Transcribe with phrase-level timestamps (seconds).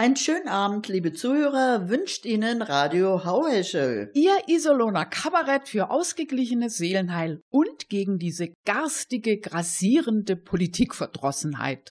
[0.00, 4.12] Einen schönen Abend, liebe Zuhörer, wünscht Ihnen Radio Hauheschel.
[4.14, 11.90] Ihr Iserlohner Kabarett für ausgeglichenes Seelenheil und gegen diese garstige, grassierende Politikverdrossenheit.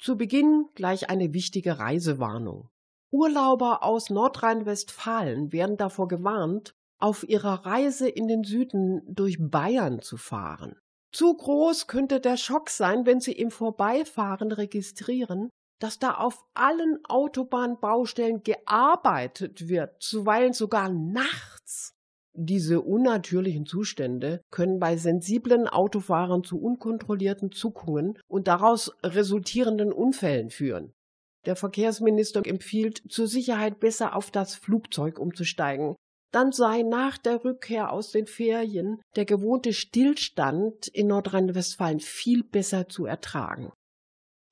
[0.00, 2.70] Zu Beginn gleich eine wichtige Reisewarnung.
[3.12, 10.16] Urlauber aus Nordrhein-Westfalen werden davor gewarnt, auf ihrer Reise in den Süden durch Bayern zu
[10.16, 10.74] fahren.
[11.12, 15.50] Zu groß könnte der Schock sein, wenn Sie im Vorbeifahren registrieren,
[15.82, 21.94] dass da auf allen Autobahnbaustellen gearbeitet wird, zuweilen sogar nachts.
[22.34, 30.94] Diese unnatürlichen Zustände können bei sensiblen Autofahrern zu unkontrollierten Zuckungen und daraus resultierenden Unfällen führen.
[31.46, 35.96] Der Verkehrsminister empfiehlt, zur Sicherheit besser auf das Flugzeug umzusteigen.
[36.30, 42.88] Dann sei nach der Rückkehr aus den Ferien der gewohnte Stillstand in Nordrhein-Westfalen viel besser
[42.88, 43.72] zu ertragen.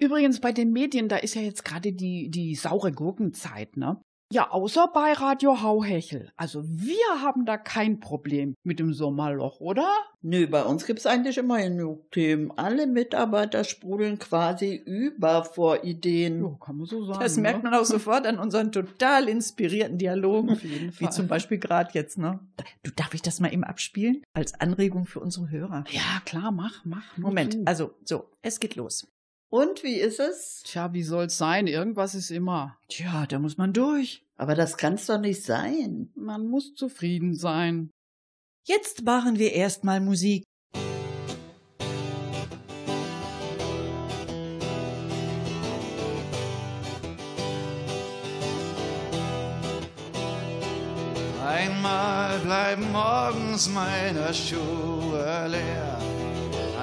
[0.00, 4.00] Übrigens bei den Medien, da ist ja jetzt gerade die, die saure Gurkenzeit, ne?
[4.32, 6.30] Ja, außer bei Radio Hauhechel.
[6.36, 9.90] Also wir haben da kein Problem mit dem Sommerloch, oder?
[10.22, 12.52] Nö, bei uns gibt's eigentlich immer genug Themen.
[12.56, 16.44] Alle Mitarbeiter sprudeln quasi über vor Ideen.
[16.44, 17.18] Ja, kann man so sagen.
[17.18, 17.42] Das ne?
[17.42, 20.50] merkt man auch sofort an unseren total inspirierten Dialogen.
[20.50, 21.08] Auf jeden Fall.
[21.08, 22.38] Wie zum Beispiel gerade jetzt, ne?
[22.84, 24.22] Du, darf ich das mal eben abspielen?
[24.32, 25.82] Als Anregung für unsere Hörer.
[25.90, 27.18] Ja, klar, mach, mach.
[27.18, 29.08] Moment, also, so, es geht los.
[29.50, 30.62] Und wie ist es?
[30.64, 31.66] Tja, wie soll's sein?
[31.66, 32.78] Irgendwas ist immer.
[32.88, 34.24] Tja, da muss man durch.
[34.36, 36.12] Aber das kann's doch nicht sein.
[36.14, 37.90] Man muss zufrieden sein.
[38.64, 40.44] Jetzt machen wir erstmal Musik.
[51.44, 56.19] Einmal bleiben morgens meine Schuhe leer.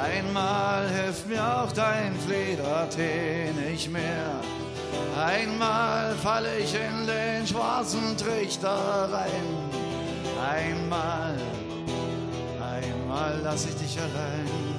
[0.10, 4.42] Einmal hilft mir auch dein Fledertee nicht mehr.
[5.18, 9.48] Einmal falle ich in den schwarzen Trichter rein.
[10.40, 11.36] Einmal,
[12.60, 14.77] einmal lass ich dich allein.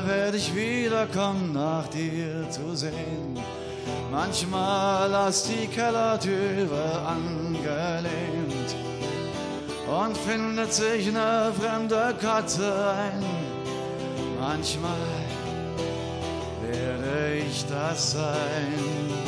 [0.00, 3.38] Manchmal werde ich wiederkommen, nach dir zu sehen.
[4.10, 8.74] Manchmal lass die Kellertüre angelehnt
[9.86, 13.22] und findet sich eine fremde Katze ein.
[14.40, 14.96] Manchmal
[16.62, 19.19] werde ich das sein.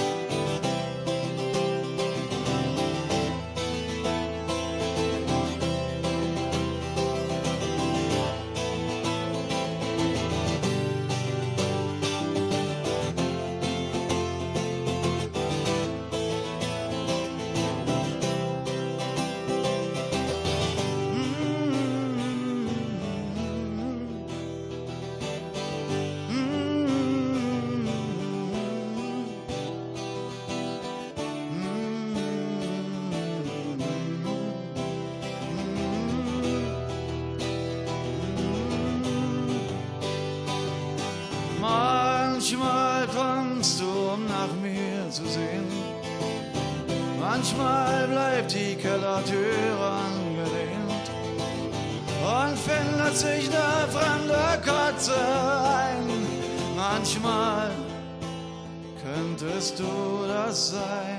[60.73, 61.12] Du das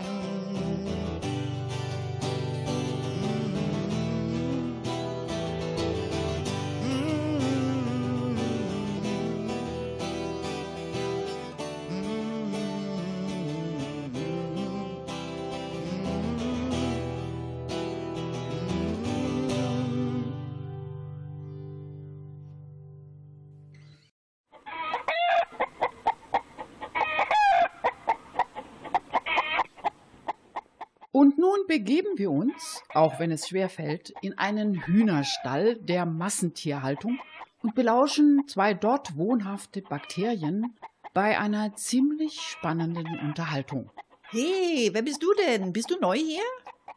[31.73, 37.17] begeben wir uns, auch wenn es schwer fällt, in einen Hühnerstall der Massentierhaltung
[37.63, 40.75] und belauschen zwei dort wohnhafte Bakterien
[41.15, 43.89] bei einer ziemlich spannenden Unterhaltung.
[44.29, 45.73] Hey, wer bist du denn?
[45.73, 46.43] Bist du neu hier?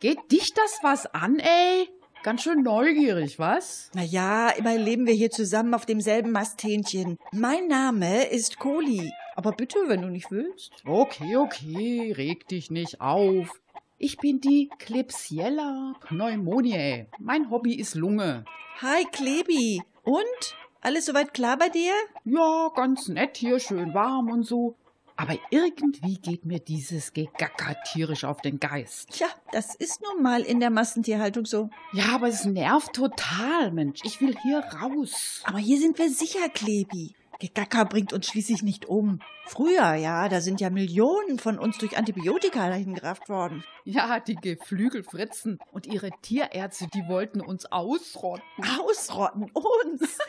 [0.01, 1.89] Geht dich das was an, ey?
[2.23, 3.91] Ganz schön neugierig, was?
[3.95, 7.17] Na ja, immerhin leben wir hier zusammen auf demselben Masthähnchen.
[7.33, 9.11] Mein Name ist Kohli.
[9.37, 10.83] Aber bitte, wenn du nicht willst.
[10.85, 13.59] Okay, okay, reg dich nicht auf.
[13.99, 17.07] Ich bin die Klebsiella pneumoniae.
[17.19, 18.45] Mein Hobby ist Lunge.
[18.83, 19.83] Hi, Klebi.
[20.05, 20.55] Und?
[20.83, 21.93] Alles soweit klar bei dir?
[22.27, 24.77] Ja, ganz nett hier, schön warm und so.
[25.17, 29.13] Aber irgendwie geht mir dieses Gegacker tierisch auf den Geist.
[29.13, 31.71] Tja, das ist nun mal in der Massentierhaltung so.
[31.95, 34.01] Ja, aber es nervt total, Mensch.
[34.05, 35.41] Ich will hier raus.
[35.45, 37.15] Aber hier sind wir sicher, Klebi.
[37.39, 39.21] Gegacker bringt uns schließlich nicht um.
[39.47, 43.63] Früher, ja, da sind ja Millionen von uns durch Antibiotika dahingerafft worden.
[43.85, 48.43] Ja, die Geflügelfritzen und ihre Tierärzte, die wollten uns ausrotten.
[48.81, 50.19] Ausrotten uns.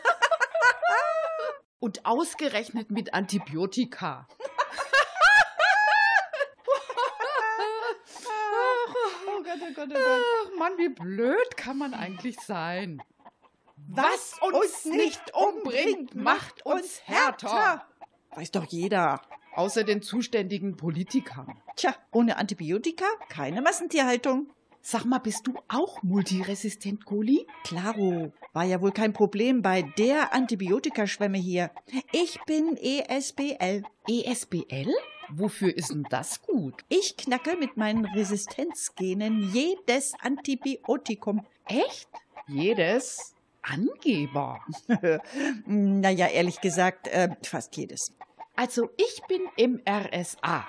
[1.79, 4.27] Und ausgerechnet mit Antibiotika.
[9.27, 9.93] oh Gott, oh Gott, oh Gott.
[9.95, 13.03] Ach Mann, wie blöd kann man eigentlich sein?
[13.87, 17.85] Was uns nicht umbringt, macht uns härter.
[18.35, 19.21] Weiß doch jeder.
[19.55, 21.59] Außer den zuständigen Politikern.
[21.75, 24.51] Tja, ohne Antibiotika keine Massentierhaltung.
[24.81, 27.47] Sag mal, bist du auch multiresistent, Kohli?
[27.63, 31.71] Klaro, war ja wohl kein Problem bei der Antibiotikaschwemme hier.
[32.11, 33.83] Ich bin ESBL.
[34.07, 34.93] ESBL?
[35.29, 36.85] Wofür ist denn das gut?
[36.87, 41.45] Ich knacke mit meinen Resistenzgenen jedes Antibiotikum.
[41.65, 42.09] Echt?
[42.47, 43.33] Jedes?
[43.71, 44.61] Angeber.
[45.65, 48.13] naja, ehrlich gesagt, äh, fast jedes.
[48.55, 50.65] Also ich bin im RSA.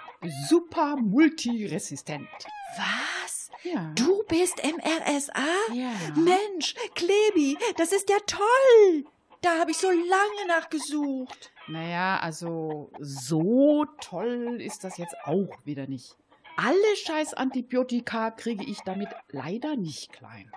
[0.48, 2.28] Super multiresistent.
[2.76, 3.50] Was?
[3.62, 3.92] Ja.
[3.94, 5.46] Du bist MRSA?
[5.72, 5.92] Ja.
[6.16, 9.04] Mensch, Klebi, das ist ja toll.
[9.40, 11.52] Da habe ich so lange nachgesucht.
[11.68, 16.16] Naja, also so toll ist das jetzt auch wieder nicht.
[16.60, 20.50] Alle scheiß Antibiotika kriege ich damit leider nicht klein.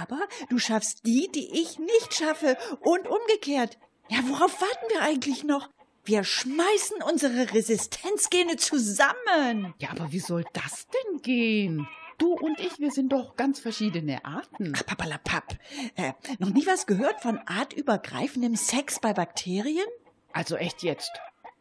[0.00, 0.18] Aber
[0.48, 2.56] du schaffst die, die ich nicht schaffe.
[2.80, 3.78] Und umgekehrt.
[4.08, 5.68] Ja, worauf warten wir eigentlich noch?
[6.02, 9.74] Wir schmeißen unsere Resistenzgene zusammen.
[9.76, 11.86] Ja, aber wie soll das denn gehen?
[12.16, 14.72] Du und ich, wir sind doch ganz verschiedene Arten.
[14.74, 15.58] Ach, papalapap.
[15.96, 19.88] Äh, noch nie was gehört von artübergreifendem Sex bei Bakterien?
[20.32, 21.12] Also echt jetzt.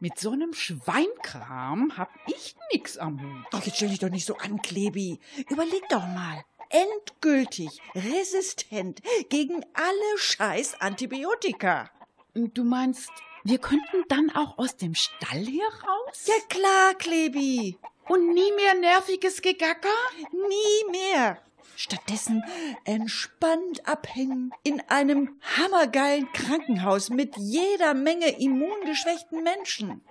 [0.04, 3.48] Mit so einem Schweinkram hab ich nix am Hut.
[3.54, 5.18] Ach, jetzt stell dich doch nicht so an, Klebi.
[5.50, 6.44] Überleg doch mal.
[6.68, 11.90] Endgültig resistent gegen alle scheiß Antibiotika.
[12.34, 13.12] Du meinst,
[13.46, 16.26] wir könnten dann auch aus dem Stall hier raus?
[16.26, 17.78] Ja klar, Klebi.
[18.10, 19.88] Und nie mehr nerviges Gegacker?
[20.34, 21.42] Nie mehr.
[21.76, 22.44] Stattdessen
[22.86, 30.02] entspannt abhängen in einem hammergeilen Krankenhaus mit jeder Menge immungeschwächten Menschen.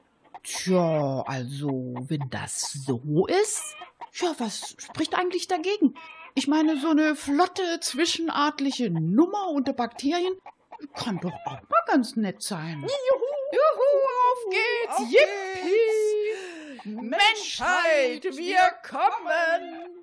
[0.43, 3.63] Tja, also, wenn das so ist,
[4.15, 5.95] ja, was spricht eigentlich dagegen?
[6.35, 10.35] Ich meine, so eine flotte, zwischenartliche Nummer unter Bakterien
[10.95, 12.81] kann doch auch mal ganz nett sein.
[12.81, 12.89] Juhu,
[13.53, 13.93] Juhu
[14.25, 16.43] auf geht's, Auf Yippie!
[16.85, 20.03] Menschheit, wir kommen!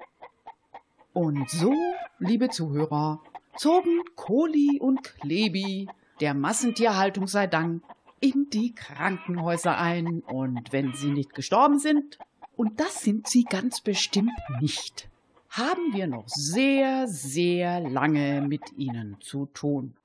[1.20, 1.74] Und so,
[2.20, 3.22] liebe Zuhörer,
[3.58, 5.90] zogen Kohli und Klebi,
[6.22, 7.84] der Massentierhaltung sei Dank,
[8.22, 10.22] in die Krankenhäuser ein.
[10.22, 12.20] Und wenn sie nicht gestorben sind,
[12.56, 14.32] und das sind sie ganz bestimmt
[14.62, 15.10] nicht,
[15.50, 19.96] haben wir noch sehr, sehr lange mit ihnen zu tun.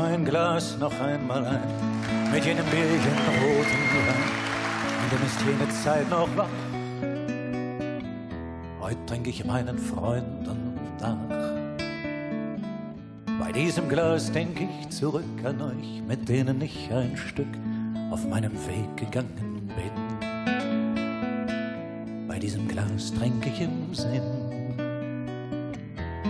[0.00, 1.60] Mein Glas noch einmal ein,
[2.32, 4.24] mit jenem Bierchen roten Wein.
[5.02, 6.48] Und dann ist jene Zeit noch wach.
[8.80, 11.18] Heute trinke ich meinen Freunden nach.
[13.38, 17.54] Bei diesem Glas denke ich zurück an euch, mit denen ich ein Stück
[18.10, 19.92] auf meinen Weg gegangen bin.
[22.26, 24.22] Bei diesem Glas trinke ich im Sinn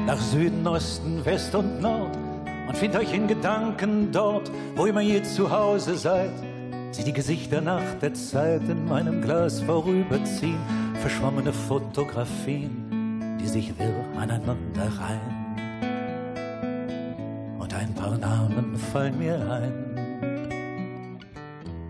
[0.07, 2.30] nach Süden, Osten, West und Nord
[2.67, 6.33] und find euch in Gedanken dort, wo immer ihr zu Hause seid.
[6.93, 10.59] Sieh die Gesichter nach der Zeit in meinem Glas vorüberziehen,
[11.01, 15.41] verschwommene Fotografien, die sich wirr aneinander reihen.
[17.59, 19.73] Und ein paar Namen fallen mir ein.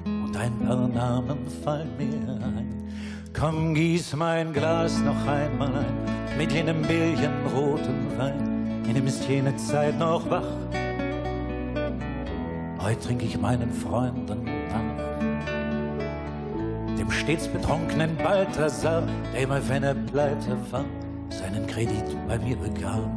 [0.04, 2.80] Und ein paar Namen fallen mir ein.
[3.32, 8.49] Komm, gieß mein Glas noch einmal ein, mit jenem Billchen roten Wein,
[8.90, 10.42] in dem ist jene Zeit noch wach.
[12.82, 14.82] Heute trinke ich meinen Freunden nach,
[16.98, 20.84] dem stets betrunkenen Balthasar, der immer, wenn er pleite war,
[21.28, 23.16] seinen Kredit bei mir bekam.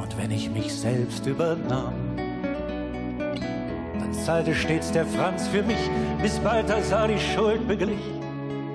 [0.00, 1.94] Und wenn ich mich selbst übernahm,
[3.98, 5.90] dann zahlte stets der Franz für mich,
[6.22, 7.98] bis Balthasar die Schuld beglich.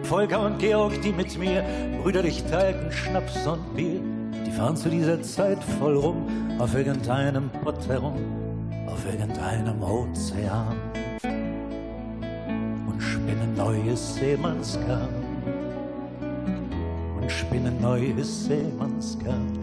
[0.03, 1.63] Volker und Georg, die mit mir
[2.03, 4.01] brüderlich teilten Schnaps und Bier,
[4.45, 6.27] die fahren zu dieser Zeit voll rum
[6.59, 8.15] auf irgendeinem Pott herum,
[8.87, 10.75] auf irgendeinem Ozean
[12.87, 15.09] und spinnen neues Seemannsgarn
[17.19, 19.59] und spinnen neues Seemannsgarn.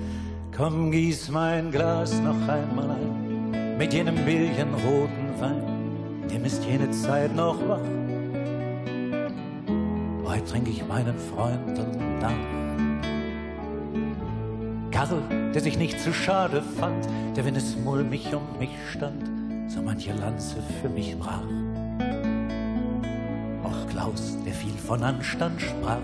[0.57, 7.35] Komm, gieß mein Glas noch einmal ein mit jenem billigenroten Wein, dem ist jene Zeit
[7.35, 7.81] noch wach
[10.33, 12.62] Heute trinke ich meinen Freunden nach.
[14.93, 15.23] Karl,
[15.55, 20.13] der sich nicht zu schade fand, der, wenn es mulmig um mich stand, so manche
[20.13, 21.43] Lanze für mich brach.
[23.65, 25.97] Auch Klaus, der viel von Anstand sprach.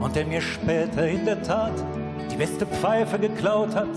[0.00, 1.74] Und der mir später in der Tat
[2.30, 3.88] die beste Pfeife geklaut hat.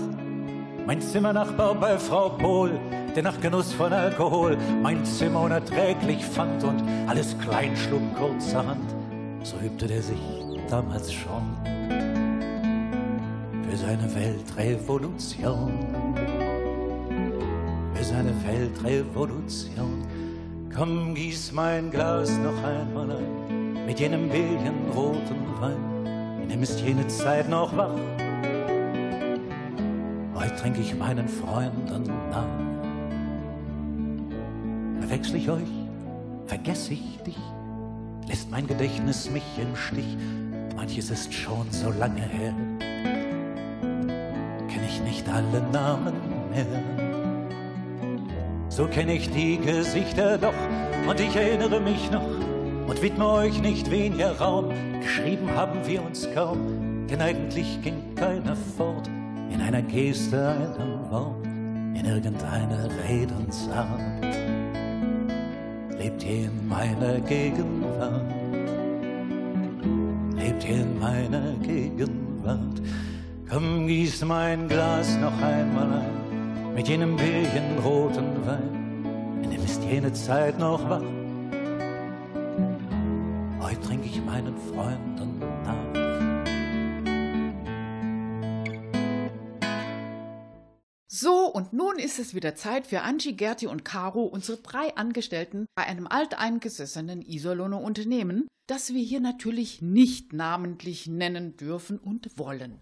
[0.86, 2.78] Mein Zimmernachbar bei Frau Pohl,
[3.16, 8.94] der nach Genuss von Alkohol mein Zimmer unerträglich fand und alles klein schlug kurzerhand,
[9.42, 10.20] so übte der sich
[10.68, 11.63] damals schon
[13.74, 15.72] für seine Weltrevolution.
[17.92, 20.06] Für seine Weltrevolution.
[20.72, 27.48] Komm, gieß mein Glas noch einmal ein mit jenem billigenroten Wein, in dem jene Zeit
[27.48, 27.98] noch wach.
[30.36, 32.46] Heute trinke ich meinen Freunden nach
[35.00, 35.68] verwechsel ich euch,
[36.46, 37.38] vergesse ich dich,
[38.28, 40.16] lässt mein Gedächtnis mich im Stich,
[40.76, 42.54] manches ist schon so lange her,
[45.04, 46.14] nicht alle Namen
[46.50, 46.66] mehr.
[48.68, 50.54] So kenn ich die Gesichter doch
[51.08, 52.26] und ich erinnere mich noch
[52.86, 54.70] und widme euch nicht weniger Raum.
[55.00, 59.08] Geschrieben haben wir uns kaum, denn eigentlich ging keiner fort
[59.52, 64.00] in einer Geste, einem Wort, in irgendeiner Redensart
[66.04, 68.34] lebt ihr in meiner Gegenwart,
[70.36, 72.82] lebt ihr in meiner Gegenwart.
[73.48, 77.18] Komm, gieß mein Glas noch einmal ein, mit jenem
[77.78, 81.02] roten Wein, in dem ist jene Zeit noch wach.
[83.60, 85.94] Heute trinke ich meinen Freunden nach.
[91.06, 95.66] So, und nun ist es wieder Zeit für Angie, Gerti und Caro, unsere drei Angestellten
[95.74, 102.80] bei einem alteingesessenen Iserlohner Unternehmen, das wir hier natürlich nicht namentlich nennen dürfen und wollen.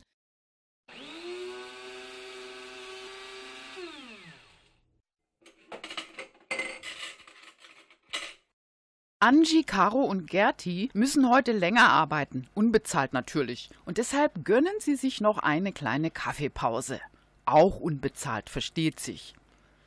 [9.23, 15.21] Angie, Caro und Gerti müssen heute länger arbeiten, unbezahlt natürlich, und deshalb gönnen sie sich
[15.21, 17.01] noch eine kleine Kaffeepause.
[17.45, 19.35] Auch unbezahlt, versteht sich.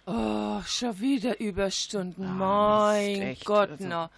[0.06, 2.24] Oh, schon wieder Überstunden.
[2.26, 4.10] Ah, mein Gott, also, na.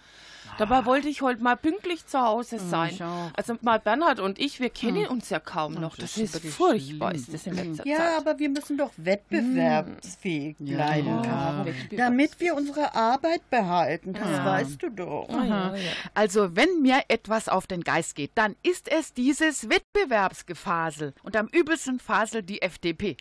[0.58, 2.98] Dabei wollte ich heute mal pünktlich zu Hause hm, sein.
[3.34, 5.10] Also mal Bernhard und ich, wir kennen hm.
[5.10, 5.96] uns ja kaum noch.
[5.96, 8.06] Das, das ist furchtbar, ist das in letzter ja, Zeit.
[8.06, 10.66] Ja, aber wir müssen doch wettbewerbsfähig hm.
[10.66, 11.64] bleiben, ja.
[11.96, 14.12] damit wir unsere Arbeit behalten.
[14.12, 14.44] Das ja.
[14.44, 15.28] weißt du doch.
[15.30, 15.74] Ja,
[16.14, 21.14] also wenn mir etwas auf den Geist geht, dann ist es dieses Wettbewerbsgefasel.
[21.22, 23.16] Und am übelsten faselt die FDP.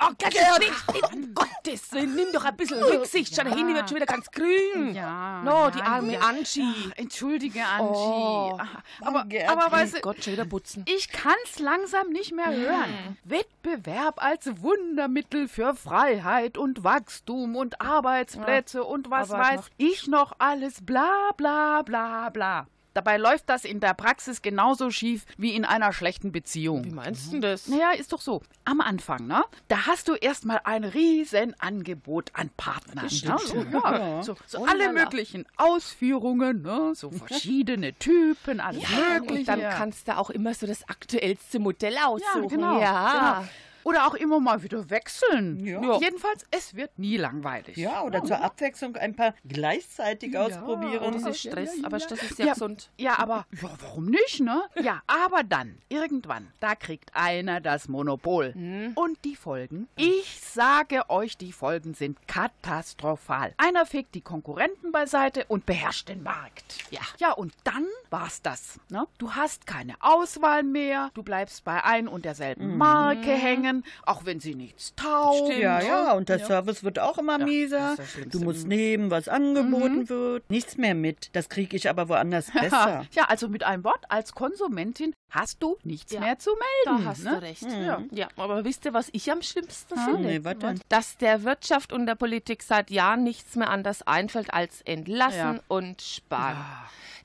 [0.00, 0.06] Oh.
[0.08, 3.34] Oh, Gott, nicht, um Gottes Willen, nimm doch ein bisschen Rücksicht.
[3.34, 4.94] Schau, der Handy wird schon wieder ganz grün.
[4.94, 5.42] Ja.
[5.42, 6.62] No, die arme Angie.
[6.64, 7.94] Ach, entschuldige, Angie.
[7.94, 8.58] Oh,
[9.00, 10.84] aber, aber weißt du, Gott, schon wieder putzen.
[10.88, 12.84] Ich kann's langsam nicht mehr hören.
[12.84, 13.16] Hm.
[13.24, 18.84] Wettbewerb als Wundermittel für Freiheit und Wachstum und Arbeitsplätze ja.
[18.84, 20.80] und was aber weiß ich noch alles.
[20.80, 22.66] Bla, bla, bla, bla.
[22.98, 26.84] Dabei läuft das in der Praxis genauso schief wie in einer schlechten Beziehung.
[26.84, 27.68] Wie meinst du das?
[27.68, 28.42] Naja, ist doch so.
[28.64, 29.44] Am Anfang, ne?
[29.68, 33.04] Da hast du erstmal ein riesen Angebot an Partnern.
[33.04, 33.36] Ne?
[33.38, 36.92] So, ja, so, so alle möglichen Ausführungen, ne?
[36.96, 39.52] So verschiedene Typen, alles ja, mögliche.
[39.52, 42.42] Und dann kannst du auch immer so das aktuellste Modell aussuchen.
[42.42, 42.80] Ja, genau.
[42.80, 43.38] Ja.
[43.38, 43.48] Genau.
[43.88, 45.64] Oder auch immer mal wieder wechseln.
[45.64, 45.80] Ja.
[45.80, 45.98] Ja.
[45.98, 47.74] Jedenfalls, es wird nie langweilig.
[47.78, 50.44] Ja, oder zur Abwechslung ein paar gleichzeitig ja.
[50.44, 51.14] ausprobieren.
[51.14, 52.90] Das ist Stress, aber Stress ist ja, gesund.
[52.98, 54.62] Ja, aber ja, warum nicht, ne?
[54.78, 58.52] Ja, aber dann, irgendwann, da kriegt einer das Monopol.
[58.54, 58.92] Mhm.
[58.94, 59.88] Und die Folgen?
[59.96, 63.54] Ich sage euch, die Folgen sind katastrophal.
[63.56, 66.84] Einer fegt die Konkurrenten beiseite und beherrscht den Markt.
[66.90, 67.00] Ja.
[67.16, 68.78] Ja, und dann war's das.
[68.90, 69.06] Ne?
[69.16, 72.76] Du hast keine Auswahl mehr, du bleibst bei ein und derselben mhm.
[72.76, 75.46] Marke hängen Rechnungen, auch wenn sie nichts taugen.
[75.46, 75.62] Stimmt.
[75.62, 76.46] Ja, ja, und der ja.
[76.46, 77.96] Service wird auch immer ja, mieser.
[78.30, 80.08] Du musst nehmen, was angeboten mhm.
[80.08, 80.50] wird.
[80.50, 81.30] Nichts mehr mit.
[81.34, 83.06] Das kriege ich aber woanders besser.
[83.12, 86.20] ja, also mit einem Wort, als Konsumentin hast du nichts ja.
[86.20, 87.04] mehr zu melden.
[87.04, 87.30] Da hast ne?
[87.30, 87.62] du recht.
[87.62, 88.08] Mhm.
[88.12, 88.28] Ja.
[88.36, 90.16] aber wisst ihr, was ich am schlimmsten hm.
[90.16, 90.40] finde?
[90.40, 95.60] Nee, Dass der Wirtschaft und der Politik seit Jahren nichts mehr anders einfällt als entlassen
[95.68, 96.64] und sparen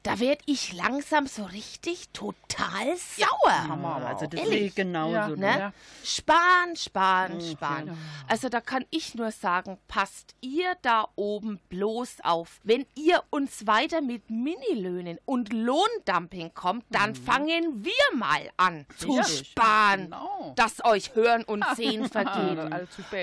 [0.04, 3.30] da werde ich langsam so richtig total sauer.
[3.48, 5.14] Ja, also das ich genauso.
[5.14, 5.74] Ja, ne?
[6.04, 7.88] Sparen, sparen, sparen.
[7.88, 7.94] Ja.
[8.28, 12.60] Also da kann ich nur sagen, passt ihr da oben bloß auf.
[12.64, 17.16] Wenn ihr uns weiter mit Minilöhnen und Lohndumping kommt, dann mhm.
[17.16, 20.54] fangen wir mal an zu sparen, genau.
[20.58, 22.60] dass euch Hören und Sehen vergehen.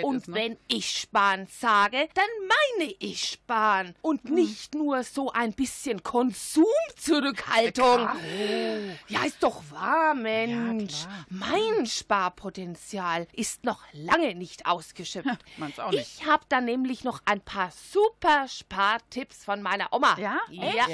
[0.02, 0.34] und ist, ne?
[0.34, 2.24] wenn ich sparen sage, dann
[2.78, 4.34] meine ich sparen und mhm.
[4.34, 6.69] nicht nur so ein bisschen Konsum
[7.00, 8.08] Konsumzurückhaltung.
[9.08, 11.04] Ja, ist doch wahr, Mensch.
[11.04, 15.28] Ja, mein Sparpotenzial ist noch lange nicht ausgeschöpft.
[15.90, 16.18] Nicht.
[16.20, 20.16] Ich habe da nämlich noch ein paar super Spartipps von meiner Oma.
[20.18, 20.38] Ja?
[20.50, 20.86] Ja.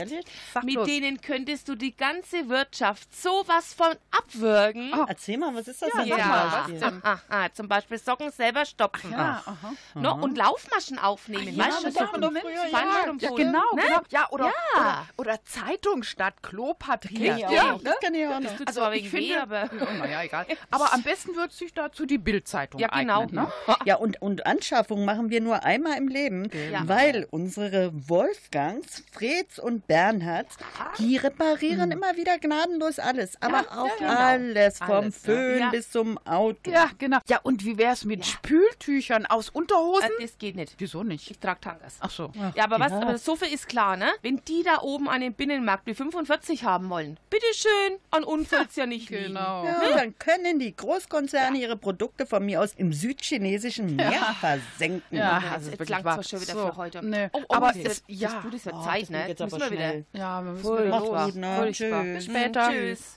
[0.63, 0.87] Mit los.
[0.87, 4.93] denen könntest du die ganze Wirtschaft sowas von abwürgen.
[4.95, 6.07] Oh, erzähl mal, was ist das denn?
[6.07, 9.13] Ja, zum, aha, zum Beispiel Socken selber stopfen.
[9.15, 9.73] Ach, ja, aha.
[9.95, 11.59] No, und Laufmaschen aufnehmen.
[11.61, 13.15] Ach, ja, weißt du, wir früher, ja.
[13.19, 13.83] ja, genau, ne?
[13.83, 14.03] genau.
[14.11, 14.53] Ja, oder, ja.
[14.77, 17.37] Oder, oder Zeitung statt Klopapier.
[17.39, 17.81] Ja, ja, ne?
[17.83, 18.43] das kann ich auch noch.
[18.43, 19.71] Das tut also wegen finde, weh, aber...
[19.99, 20.47] Naja, egal.
[20.71, 23.23] Aber am besten wird sich dazu die Bildzeitung Ja, genau.
[23.23, 23.77] Eignen, ne?
[23.85, 26.81] Ja, und, und Anschaffung machen wir nur einmal im Leben, genau.
[26.85, 30.57] weil unsere Wolfgangs, Freds und Bernhards,
[30.99, 31.93] die reparieren mhm.
[31.93, 33.41] immer wieder gnadenlos alles.
[33.41, 34.13] Aber ja, auch genau.
[34.13, 36.71] alles, vom alles, Föhn bis zum Auto.
[36.71, 37.19] Ja, genau.
[37.29, 40.11] Ja, und wie wäre es mit Spültüchern aus Unterhosen?
[40.19, 40.75] Äh, das geht nicht.
[40.79, 41.31] Wieso nicht?
[41.31, 41.97] Ich trage Tangas.
[42.01, 42.33] Ach so.
[42.55, 44.11] Ja, aber was, aber so viel ist klar, ne?
[44.23, 48.67] Wenn die da oben an den Binnenmarkt wie 45 haben wollen, bitteschön, an uns soll
[48.69, 49.65] es ja nicht genau.
[49.65, 49.95] Ja, ne?
[49.95, 54.37] Dann können die Großkonzerne ihre Produkte von mir aus im südchinesischen Meer ja.
[54.39, 55.17] versenken.
[55.17, 56.67] Ja, das ist jetzt langt zwar schon wieder so.
[56.67, 57.03] für heute.
[57.03, 57.29] Nee.
[57.33, 58.41] Oh, oh, aber es ist ja.
[58.41, 59.29] gut, es wird oh, Zeit, ne?
[59.29, 59.95] Jetzt müssen wir wieder.
[60.13, 61.25] Ja, wir müssen Voll wieder los.
[61.25, 61.69] Gut, ne?
[61.73, 62.15] Tschüss.
[62.15, 62.71] Bis später.
[62.71, 63.15] Tschüss.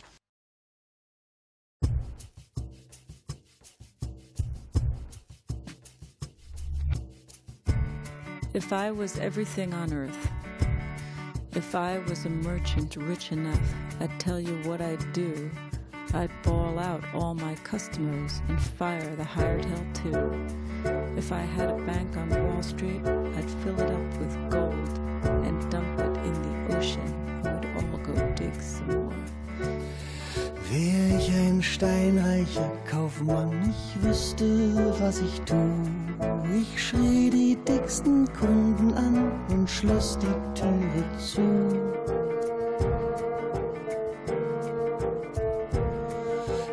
[8.53, 10.17] If I was everything on earth,
[11.53, 15.49] if I was a merchant rich enough, I'd tell you what I'd do.
[16.13, 20.47] I'd ball out all my customers and fire the hired help too.
[21.17, 24.99] If I had a bank on Wall Street, I'd fill it up with gold
[25.45, 26.33] and dump it in
[26.67, 29.13] the ocean, we'd all go dig some more.
[30.71, 34.45] Ich ein steinreicher Kaufmann, ich wüsste,
[34.99, 35.55] was ich tu.
[36.57, 41.41] Ich schrie die dicksten Kunden an und schloss die Türe zu.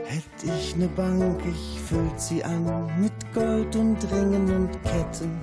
[0.05, 5.39] Hätt ich ne Bank, ich füllt sie an mit Gold und Ringen und Ketten.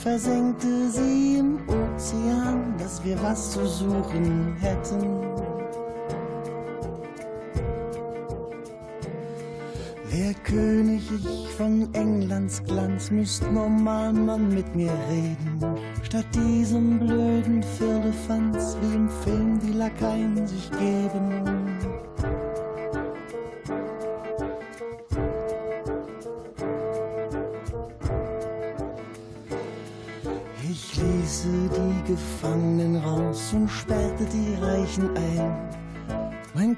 [0.00, 5.17] Versenkte sie im Ozean, dass wir was zu suchen hätten.
[11.58, 15.76] Von Englands Glanz müsst normal man mit mir reden.
[16.04, 21.66] Statt diesem blöden Firlefanz, wie im Film die Lakaien sich geben.
[30.62, 35.87] Ich ließe die Gefangenen raus und sperrte die Reichen ein.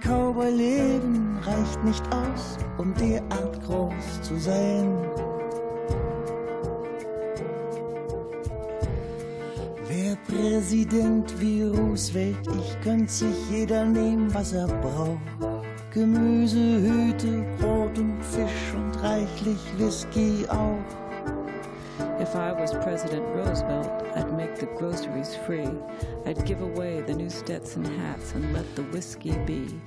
[0.02, 4.96] Mein Cowboy-Leben reicht nicht aus, um derart groß zu sein.
[9.88, 15.18] Wer Präsident wie Roosevelt, ich könnte sich jeder nehmen, was er braucht.
[15.92, 21.09] Gemüse, Hüte, Brot und Fisch und reichlich Whisky auch.
[22.20, 25.70] If I was President Roosevelt, I'd make the groceries free.
[26.26, 29.80] I'd give away the new Stetson hats and let the whiskey be.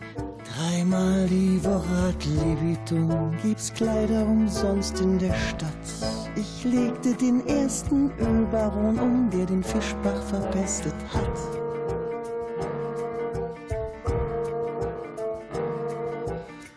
[0.43, 6.33] Dreimal die Woche hat Leviton, gibt's Kleider umsonst in der Stadt.
[6.35, 11.39] Ich legte den ersten Ölbaron um, der den Fischbach verpestet hat.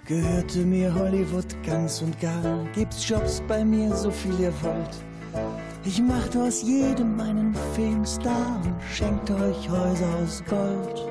[0.05, 5.15] Gehörte mir Hollywood ganz und gar, gibt's Jobs bei mir, so viel ihr wollt.
[5.85, 11.07] Ich machte aus jedem einen Filmstar und schenkte euch Häuser aus Gold.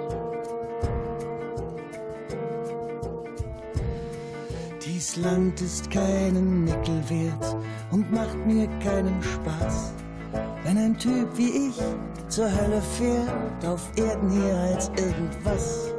[4.85, 7.55] Dies Land ist keinen Nickel wert
[7.91, 9.93] und macht mir keinen Spaß.
[10.63, 11.79] Wenn ein Typ wie ich
[12.27, 15.94] zur Hölle fährt, auf Erden hier als irgendwas.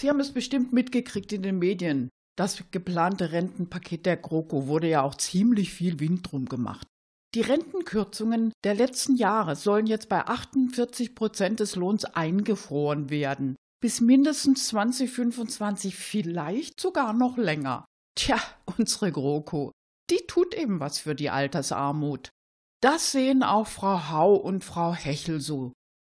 [0.00, 2.08] Sie haben es bestimmt mitgekriegt in den Medien.
[2.34, 6.86] Das geplante Rentenpaket der GroKo wurde ja auch ziemlich viel Wind drum gemacht.
[7.34, 13.56] Die Rentenkürzungen der letzten Jahre sollen jetzt bei 48 Prozent des Lohns eingefroren werden.
[13.82, 17.84] Bis mindestens 2025, vielleicht sogar noch länger.
[18.14, 18.40] Tja,
[18.78, 19.70] unsere GroKo,
[20.10, 22.30] die tut eben was für die Altersarmut.
[22.82, 25.74] Das sehen auch Frau Hau und Frau Hechel so.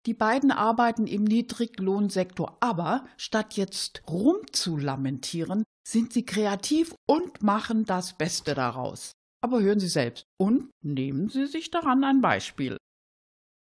[0.07, 8.17] Die beiden arbeiten im Niedriglohnsektor, aber statt jetzt rumzulamentieren, sind sie kreativ und machen das
[8.17, 9.13] Beste daraus.
[9.45, 12.77] Aber hören Sie selbst und nehmen Sie sich daran ein Beispiel.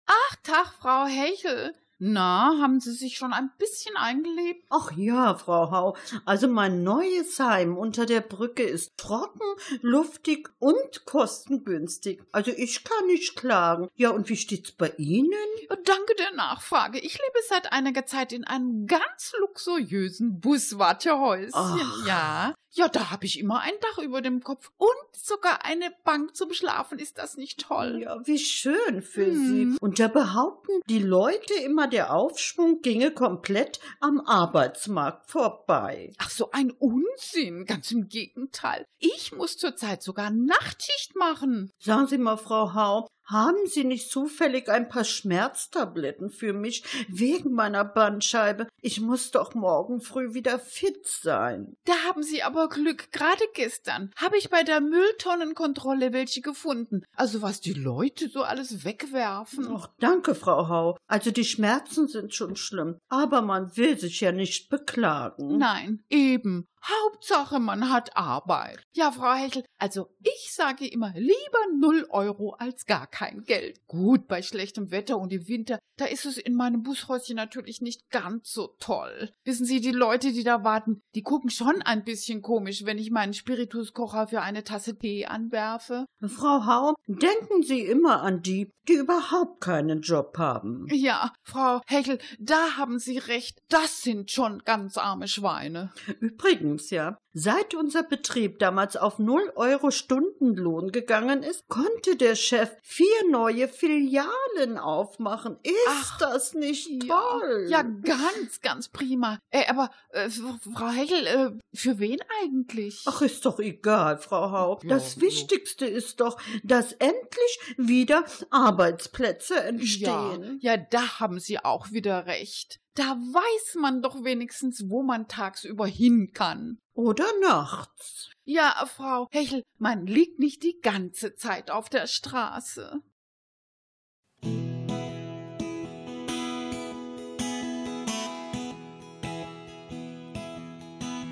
[0.07, 1.73] Ach, Tag, Frau Hechel.
[1.97, 4.65] Na, haben Sie sich schon ein bisschen eingelebt?
[4.69, 5.97] Ach ja, Frau Hau.
[6.25, 9.39] Also mein neues Heim unter der Brücke ist trocken,
[9.81, 12.21] luftig und kostengünstig.
[12.33, 13.87] Also ich kann nicht klagen.
[13.95, 15.31] Ja, und wie steht's bei Ihnen?
[15.69, 16.99] Danke der Nachfrage.
[16.99, 21.53] Ich lebe seit einiger Zeit in einem ganz luxuriösen Buswartehäuschen.
[21.53, 22.07] Ach.
[22.07, 26.35] Ja, ja, da habe ich immer ein Dach über dem Kopf und sogar eine Bank
[26.35, 26.99] zum Schlafen.
[26.99, 28.01] Ist das nicht toll?
[28.03, 29.47] Ja, wie schön für hm.
[29.47, 29.77] Sie.
[29.79, 36.11] Und da behaupten die Leute immer, der Aufschwung ginge komplett am Arbeitsmarkt vorbei.
[36.17, 37.65] Ach, so ein Unsinn.
[37.65, 38.85] Ganz im Gegenteil.
[38.99, 41.71] Ich muss zurzeit sogar Nachtschicht machen.
[41.79, 47.53] Sagen Sie mal, Frau Hau, haben Sie nicht zufällig ein paar Schmerztabletten für mich wegen
[47.53, 48.67] meiner Bandscheibe?
[48.81, 51.75] Ich muss doch morgen früh wieder fit sein.
[51.85, 53.11] Da haben Sie aber Glück.
[53.11, 57.03] Gerade gestern habe ich bei der Mülltonnenkontrolle welche gefunden.
[57.15, 59.67] Also was die Leute so alles wegwerfen.
[59.75, 60.97] Ach, danke, Frau Hau.
[61.07, 62.97] Also die Schmerzen sind schon schlimm.
[63.09, 65.57] Aber man will sich ja nicht beklagen.
[65.57, 66.67] Nein, eben.
[66.87, 68.83] Hauptsache, man hat Arbeit.
[68.93, 73.79] Ja, Frau Hechel, also ich sage immer lieber null Euro als gar kein Geld.
[73.87, 78.09] Gut, bei schlechtem Wetter und im Winter, da ist es in meinem Bushäuschen natürlich nicht
[78.09, 79.31] ganz so toll.
[79.45, 83.11] Wissen Sie, die Leute, die da warten, die gucken schon ein bisschen komisch, wenn ich
[83.11, 86.05] meinen Spirituskocher für eine Tasse Tee anwerfe.
[86.27, 90.87] Frau Hau, denken Sie immer an die, die überhaupt keinen Job haben.
[90.91, 93.59] Ja, Frau Hechel, da haben Sie recht.
[93.69, 95.91] Das sind schon ganz arme Schweine.
[96.19, 97.17] Übrigens, ja.
[97.37, 103.67] Seit unser Betrieb damals auf 0 Euro Stundenlohn gegangen ist, konnte der Chef vier neue
[103.67, 105.57] Filialen aufmachen.
[105.63, 107.67] Ist Ach, das nicht toll?
[107.67, 109.37] Ja, ja, ganz, ganz prima.
[109.49, 113.03] Äh, aber äh, Frau Hegel, äh, für wen eigentlich?
[113.05, 114.79] Ach, ist doch egal, Frau Hau.
[114.85, 115.97] Das ja, Wichtigste ja.
[115.97, 120.59] ist doch, dass endlich wieder Arbeitsplätze entstehen.
[120.61, 122.79] Ja, ja, da haben Sie auch wieder recht.
[122.95, 126.79] Da weiß man doch wenigstens, wo man tagsüber hin kann.
[126.93, 128.29] Oder nachts.
[128.45, 133.01] Ja, Frau Hechel, man liegt nicht die ganze Zeit auf der Straße.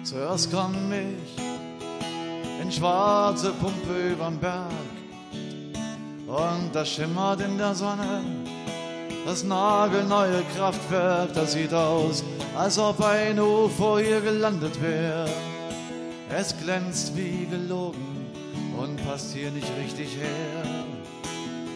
[0.03, 1.41] Zuerst komm ich
[2.61, 4.69] in schwarze Pumpe überm Berg
[6.27, 8.21] und das schimmert in der Sonne
[9.25, 12.23] das nagelneue Kraftwerk, das sieht aus,
[12.55, 15.29] als ob ein UFO hier gelandet wäre.
[16.29, 18.27] Es glänzt wie gelogen
[18.77, 20.85] und passt hier nicht richtig her.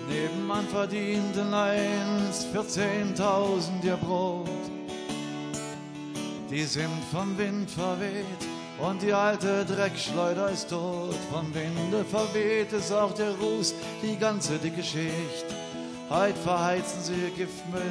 [0.10, 4.48] Nebenan verdienten einst 14.000 ihr Brot.
[6.50, 8.26] Die sind vom Wind verweht
[8.80, 11.16] und die alte Dreckschleuder ist tot.
[11.32, 15.57] Vom Winde verweht ist auch der Ruß, die ganze dicke Schicht.
[16.10, 17.82] Heut verheizen sie Giftmüll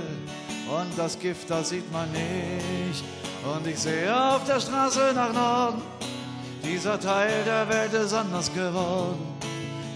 [0.70, 3.04] und das Gift, das sieht man nicht.
[3.44, 5.82] Und ich sehe auf der Straße nach Norden,
[6.64, 9.18] dieser Teil der Welt ist anders geworden.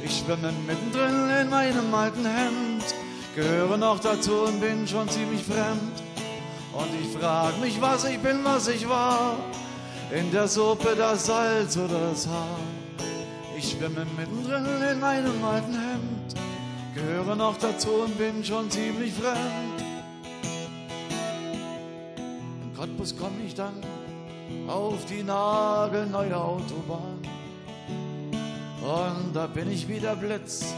[0.04, 2.84] Ich schwimme mittendrin in meinem alten Hemd,
[3.34, 6.02] gehöre noch dazu und bin schon ziemlich fremd.
[6.74, 9.36] Und ich frag mich, was ich bin, was ich war.
[10.14, 12.58] In der Suppe das Salz oder das Haar.
[13.56, 16.49] Ich schwimme mittendrin in meinem alten Hemd
[16.94, 19.82] gehöre noch dazu und bin schon ziemlich fremd.
[22.62, 23.74] In Cottbus komm ich dann
[24.66, 27.18] auf die nagelneue Autobahn.
[28.82, 30.74] Und da bin ich wieder Blitz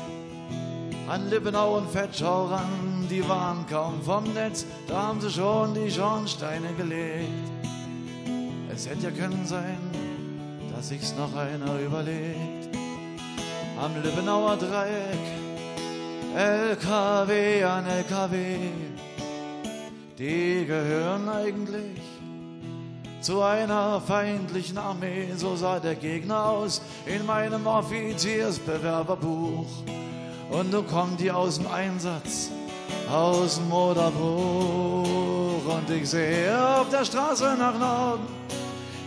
[1.09, 3.07] an Lippenau und Fetschau ran.
[3.11, 7.29] Die waren kaum vom Netz, da haben sie schon die Schornsteine gelegt.
[8.75, 9.79] Es hätte ja können sein,
[10.75, 12.77] dass sich's noch einer überlegt.
[13.79, 15.42] Am Lippenauer Dreieck
[16.35, 18.57] LKW an LKW,
[20.19, 22.01] die gehören eigentlich
[23.21, 25.29] zu einer feindlichen Armee.
[25.37, 29.67] So sah der Gegner aus in meinem Offiziersbewerberbuch.
[30.51, 32.49] Und nun kommt die aus dem Einsatz,
[33.11, 35.43] aus dem Moderbruch.
[35.53, 38.27] hoch und ich sehe auf der Straße nach Norden.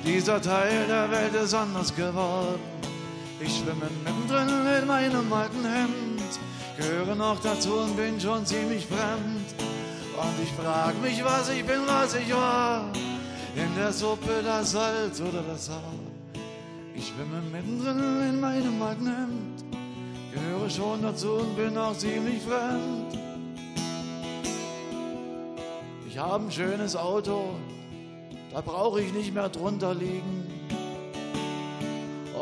[0.06, 2.60] Dieser Teil der Welt ist anders geworden.
[3.40, 4.50] Ich schwimme mittendrin
[4.82, 6.22] in meinem alten Hemd,
[6.78, 9.56] gehöre noch dazu und bin schon ziemlich fremd.
[10.18, 12.92] Und ich frag mich, was ich bin, was ich war.
[13.56, 15.94] In der Suppe das Salz oder das Haar.
[16.94, 19.66] Ich schwimme mittendrin in meinem Hemd,
[20.34, 23.20] gehöre schon dazu und bin auch ziemlich fremd.
[26.08, 27.56] Ich habe ein schönes Auto,
[28.54, 30.45] da brauche ich nicht mehr drunter liegen.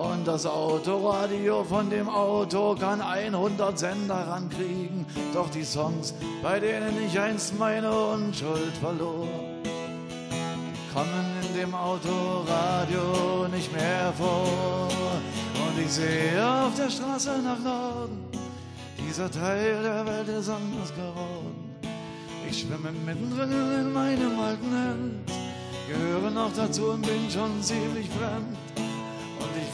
[0.04, 5.06] Und das Autoradio von dem Auto kann 100 Sender rankriegen.
[5.34, 9.30] Doch die Songs, bei denen ich einst meine Unschuld verlor,
[10.94, 14.90] kommen in dem Autoradio nicht mehr vor.
[15.66, 18.26] Und ich sehe auf der Straße nach Norden,
[19.08, 21.78] dieser Teil der Welt ist anders geworden.
[22.50, 25.32] Ich schwimme mittendrin in meinem alten Hemd,
[25.88, 28.83] gehöre noch dazu und bin schon ziemlich fremd.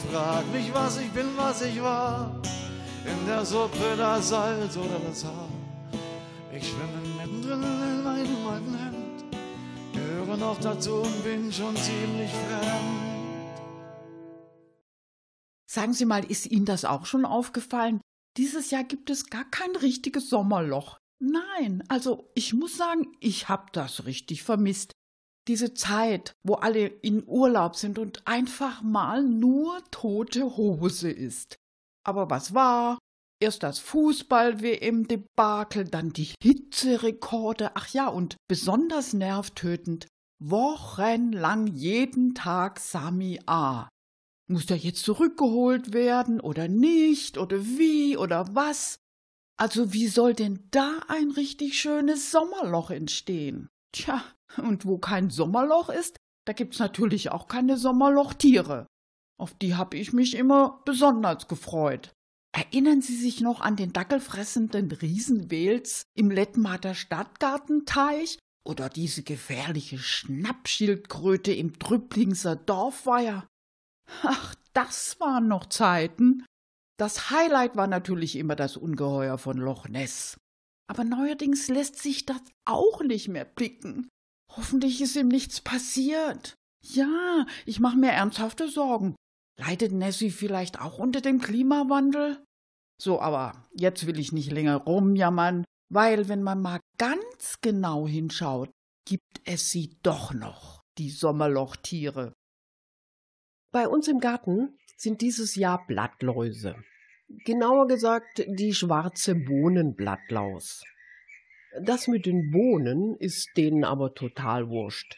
[0.08, 2.40] Frag mich, was ich bin, was ich war,
[3.04, 5.48] in der Suppe das Salz oder das Haar.
[6.52, 9.24] Ich schwimme mittendrin in meinem alten Hemd,
[9.92, 13.10] gehöre noch dazu und bin schon ziemlich fremd.
[15.70, 18.00] Sagen Sie mal, ist Ihnen das auch schon aufgefallen?
[18.36, 20.98] Dieses Jahr gibt es gar kein richtiges Sommerloch.
[21.20, 24.92] Nein, also ich muss sagen, ich hab das richtig vermisst.
[25.48, 31.56] Diese Zeit, wo alle in Urlaub sind und einfach mal nur tote Hose ist.
[32.06, 32.98] Aber was war?
[33.42, 40.06] Erst das Fußball-WM-Debakel, dann die Hitzerekorde, ach ja, und besonders nervtötend,
[40.42, 43.88] wochenlang jeden Tag Sami A.
[44.46, 48.98] Muss der jetzt zurückgeholt werden oder nicht oder wie oder was?
[49.56, 53.68] Also wie soll denn da ein richtig schönes Sommerloch entstehen?
[53.92, 54.22] Tja,
[54.56, 58.86] und wo kein Sommerloch ist, da gibt's natürlich auch keine Sommerlochtiere.
[59.38, 62.12] Auf die hab ich mich immer besonders gefreut.
[62.52, 71.52] Erinnern Sie sich noch an den dackelfressenden Riesenwels im Lettmater Stadtgartenteich oder diese gefährliche Schnappschildkröte
[71.52, 73.46] im Trübblingser Dorfweiher?
[74.22, 76.44] Ach, das waren noch Zeiten.
[76.98, 80.36] Das Highlight war natürlich immer das Ungeheuer von Loch Ness.
[80.90, 84.08] Aber neuerdings lässt sich das auch nicht mehr blicken.
[84.50, 86.54] Hoffentlich ist ihm nichts passiert.
[86.82, 89.14] Ja, ich mache mir ernsthafte Sorgen.
[89.56, 92.44] Leidet Nessie vielleicht auch unter dem Klimawandel?
[93.00, 98.72] So, aber jetzt will ich nicht länger rumjammern, weil wenn man mal ganz genau hinschaut,
[99.06, 102.32] gibt es sie doch noch, die Sommerlochtiere.
[103.72, 106.74] Bei uns im Garten sind dieses Jahr Blattläuse.
[107.44, 110.82] Genauer gesagt die schwarze Bohnenblattlaus.
[111.80, 115.16] Das mit den Bohnen ist denen aber total wurscht.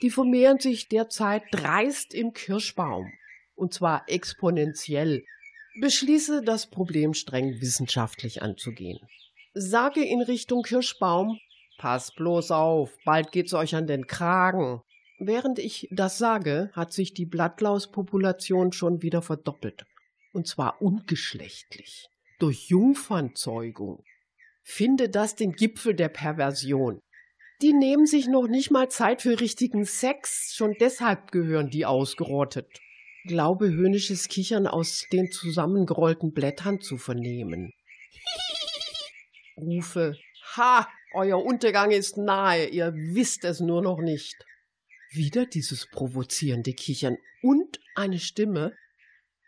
[0.00, 3.12] Die vermehren sich derzeit dreist im Kirschbaum.
[3.56, 5.24] Und zwar exponentiell.
[5.80, 9.00] Beschließe, das Problem streng wissenschaftlich anzugehen.
[9.52, 11.40] Sage in Richtung Kirschbaum,
[11.78, 14.80] pass bloß auf, bald geht's euch an den Kragen.
[15.18, 19.87] Während ich das sage, hat sich die Blattlauspopulation schon wieder verdoppelt
[20.32, 24.04] und zwar ungeschlechtlich, durch Jungfernzeugung.
[24.62, 27.00] Finde das den Gipfel der Perversion.
[27.60, 32.66] Die nehmen sich noch nicht mal Zeit für richtigen Sex, schon deshalb gehören die ausgerottet.
[33.26, 37.72] Glaube höhnisches Kichern aus den zusammengerollten Blättern zu vernehmen.
[39.56, 40.16] Rufe,
[40.56, 44.36] ha, euer Untergang ist nahe, ihr wisst es nur noch nicht.
[45.10, 48.76] Wieder dieses provozierende Kichern und eine Stimme,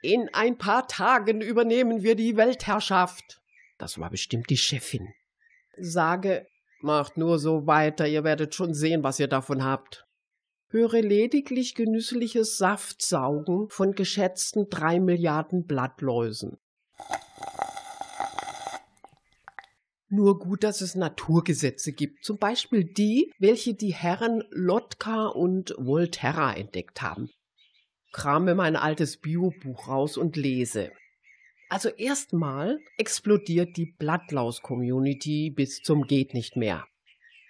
[0.03, 3.41] in ein paar Tagen übernehmen wir die Weltherrschaft.
[3.79, 5.09] Das war bestimmt die Chefin.
[5.79, 6.47] Sage,
[6.81, 10.07] macht nur so weiter, ihr werdet schon sehen, was ihr davon habt.
[10.69, 16.59] Höre lediglich genüssliches Saftsaugen von geschätzten drei Milliarden Blattläusen.
[20.09, 26.53] Nur gut, dass es Naturgesetze gibt, zum Beispiel die, welche die Herren Lotka und Volterra
[26.55, 27.31] entdeckt haben
[28.13, 30.93] krame mein altes Biobuch raus und lese.
[31.69, 36.85] Also erstmal explodiert die Blattlaus-Community bis zum geht nicht mehr.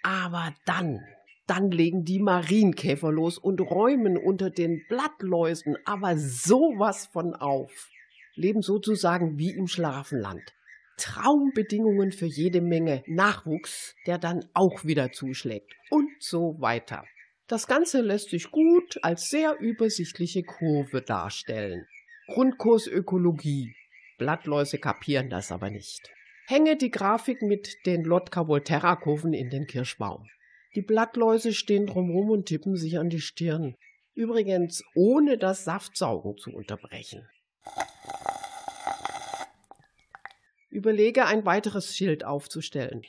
[0.03, 0.99] Aber dann,
[1.47, 7.89] dann legen die Marienkäfer los und räumen unter den Blattläusen aber sowas von auf.
[8.35, 10.53] Leben sozusagen wie im Schlafenland.
[10.97, 17.05] Traumbedingungen für jede Menge Nachwuchs, der dann auch wieder zuschlägt und so weiter.
[17.51, 21.85] Das Ganze lässt sich gut als sehr übersichtliche Kurve darstellen.
[22.27, 23.75] Grundkurs Ökologie.
[24.17, 26.09] Blattläuse kapieren das aber nicht.
[26.47, 30.29] Hänge die Grafik mit den Lotka-Volterra-Kurven in den Kirschbaum.
[30.75, 33.75] Die Blattläuse stehen drumherum und tippen sich an die Stirn.
[34.13, 37.27] Übrigens ohne das Saftsaugen zu unterbrechen.
[40.69, 43.01] Überlege, ein weiteres Schild aufzustellen.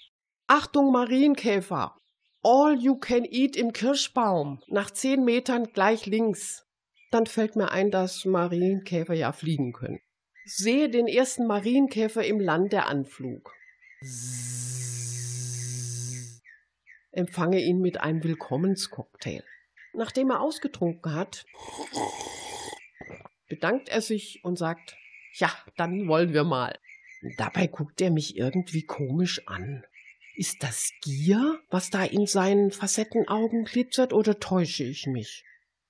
[0.48, 1.96] Achtung, Marienkäfer!
[2.44, 4.60] All you can eat im Kirschbaum.
[4.66, 6.66] Nach zehn Metern gleich links.
[7.12, 10.00] Dann fällt mir ein, dass Marienkäfer ja fliegen können.
[10.44, 13.54] Sehe den ersten Marienkäfer im Land der Anflug.
[17.12, 19.44] Empfange ihn mit einem Willkommenscocktail.
[19.92, 21.46] Nachdem er ausgetrunken hat,
[23.48, 24.96] bedankt er sich und sagt,
[25.34, 26.76] ja, dann wollen wir mal.
[27.36, 29.84] Dabei guckt er mich irgendwie komisch an.
[30.34, 35.44] Ist das Gier, was da in seinen Facettenaugen glitzert, oder täusche ich mich?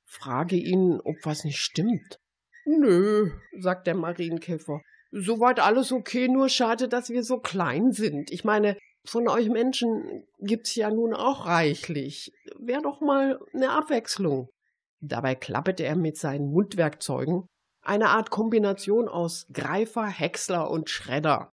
[0.05, 2.19] Frage ihn, ob was nicht stimmt.
[2.65, 4.83] Nö, sagt der Marienkäfer.
[5.11, 8.31] Soweit alles okay, nur schade, dass wir so klein sind.
[8.31, 12.33] Ich meine, von euch Menschen gibt's ja nun auch reichlich.
[12.59, 14.49] Wär doch mal eine Abwechslung.
[15.01, 17.47] Dabei klapperte er mit seinen Mundwerkzeugen
[17.83, 21.53] eine Art Kombination aus Greifer, Häcksler und Schredder.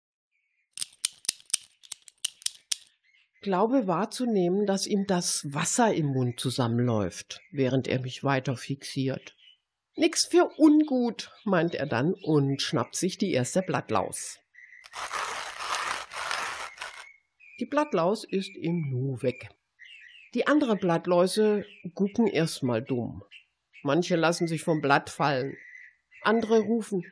[3.41, 9.37] Glaube wahrzunehmen, dass ihm das Wasser im Mund zusammenläuft, während er mich weiter fixiert.
[9.95, 14.41] Nix für ungut, meint er dann und schnappt sich die erste Blattlaus.
[17.61, 19.49] Die Blattlaus ist im Nu weg.
[20.35, 23.23] Die anderen Blattläuse gucken erstmal dumm.
[23.83, 25.57] Manche lassen sich vom Blatt fallen.
[26.23, 27.05] Andere rufen,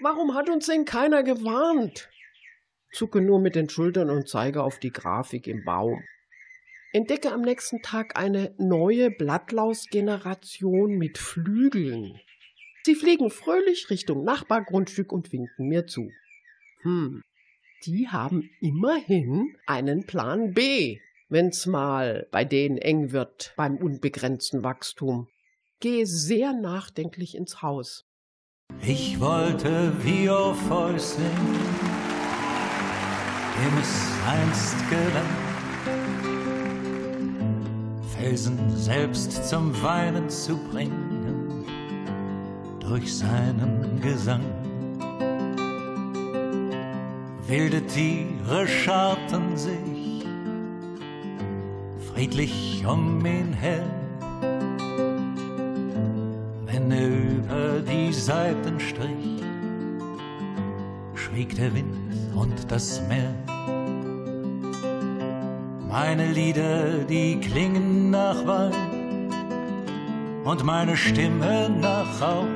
[0.00, 2.10] warum hat uns denn keiner gewarnt?
[2.92, 6.02] Zucke nur mit den Schultern und zeige auf die Grafik im Baum.
[6.92, 12.18] Entdecke am nächsten Tag eine neue Blattlausgeneration mit Flügeln.
[12.84, 16.10] Sie fliegen fröhlich Richtung Nachbargrundstück und winken mir zu.
[16.82, 17.22] Hm,
[17.84, 20.98] die haben immerhin einen Plan B,
[21.28, 25.28] wenn's mal bei denen eng wird beim unbegrenzten Wachstum.
[25.80, 28.04] Gehe sehr nachdenklich ins Haus.
[28.82, 31.99] Ich wollte wie euch singen,
[33.60, 35.30] dem es einst gelang,
[38.16, 41.64] Felsen selbst zum Weinen zu bringen
[42.80, 44.44] durch seinen Gesang.
[47.46, 50.24] Wilde Tiere scharten sich
[52.12, 53.84] friedlich um ihn her.
[56.66, 59.42] Wenn er über die Seiten strich,
[61.14, 63.34] schwieg der Wind und das Meer.
[65.90, 69.28] Meine Lieder, die klingen nach Wein
[70.44, 72.46] und meine Stimme nach Rauch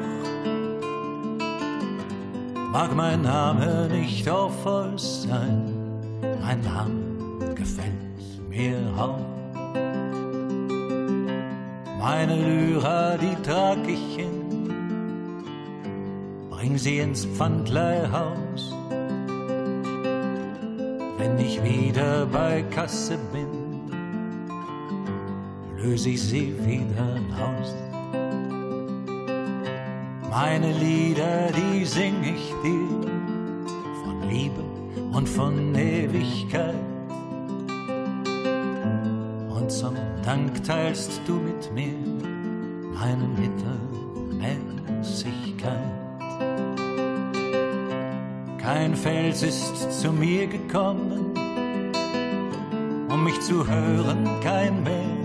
[2.72, 5.74] mag mein Name nicht auf euch sein,
[6.42, 7.92] mein Name gefällt
[8.48, 9.18] mir auch.
[11.98, 14.68] Meine Lyra, die trag ich hin,
[16.50, 18.43] bring sie ins Pfandleihhaus.
[21.44, 23.48] Ich wieder bei Kasse bin,
[25.76, 27.74] löse ich sie wieder aus.
[30.30, 33.10] Meine Lieder, die sing ich dir
[34.02, 34.64] von Liebe
[35.12, 36.74] und von Ewigkeit.
[39.54, 41.94] Und zum Dank teilst du mit mir
[42.94, 43.83] meine Mittelmäßigkeit.
[49.04, 51.34] Fels ist zu mir gekommen,
[53.10, 55.18] um mich zu hören, kein mehr.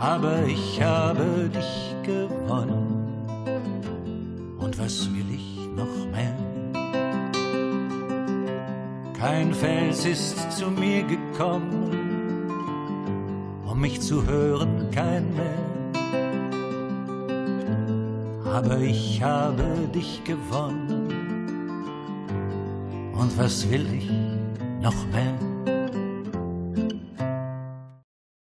[0.00, 3.06] Aber ich habe dich gewonnen.
[4.58, 6.36] Und was will ich noch mehr?
[9.16, 11.92] Kein Fels ist zu mir gekommen,
[13.64, 15.64] um mich zu hören, kein mehr.
[18.52, 19.62] Aber ich habe
[19.94, 20.93] dich gewonnen.
[23.24, 24.10] Und was will ich
[24.82, 25.32] noch mehr?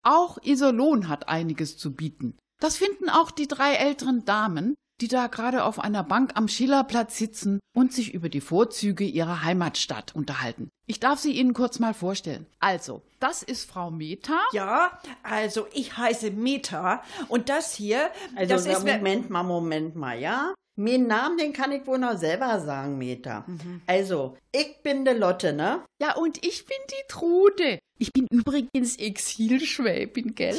[0.02, 2.38] Auch Iserlohn hat einiges zu bieten.
[2.62, 7.18] Das finden auch die drei älteren Damen, die da gerade auf einer Bank am Schillerplatz
[7.18, 10.70] sitzen und sich über die Vorzüge ihrer Heimatstadt unterhalten.
[10.86, 12.46] Ich darf sie Ihnen kurz mal vorstellen.
[12.58, 14.40] Also, das ist Frau Meta.
[14.52, 20.18] Ja, also ich heiße Meta und das hier, also das ist Moment mal, Moment mal,
[20.18, 20.54] ja?
[20.76, 23.44] Mein Namen, den kann ich wohl noch selber sagen, Meta.
[23.46, 23.82] Mhm.
[23.86, 25.84] Also, ich bin de Lotte, ne?
[26.00, 27.78] Ja, und ich bin die Trude.
[27.98, 30.56] Ich bin übrigens Exilschwäbin, gell?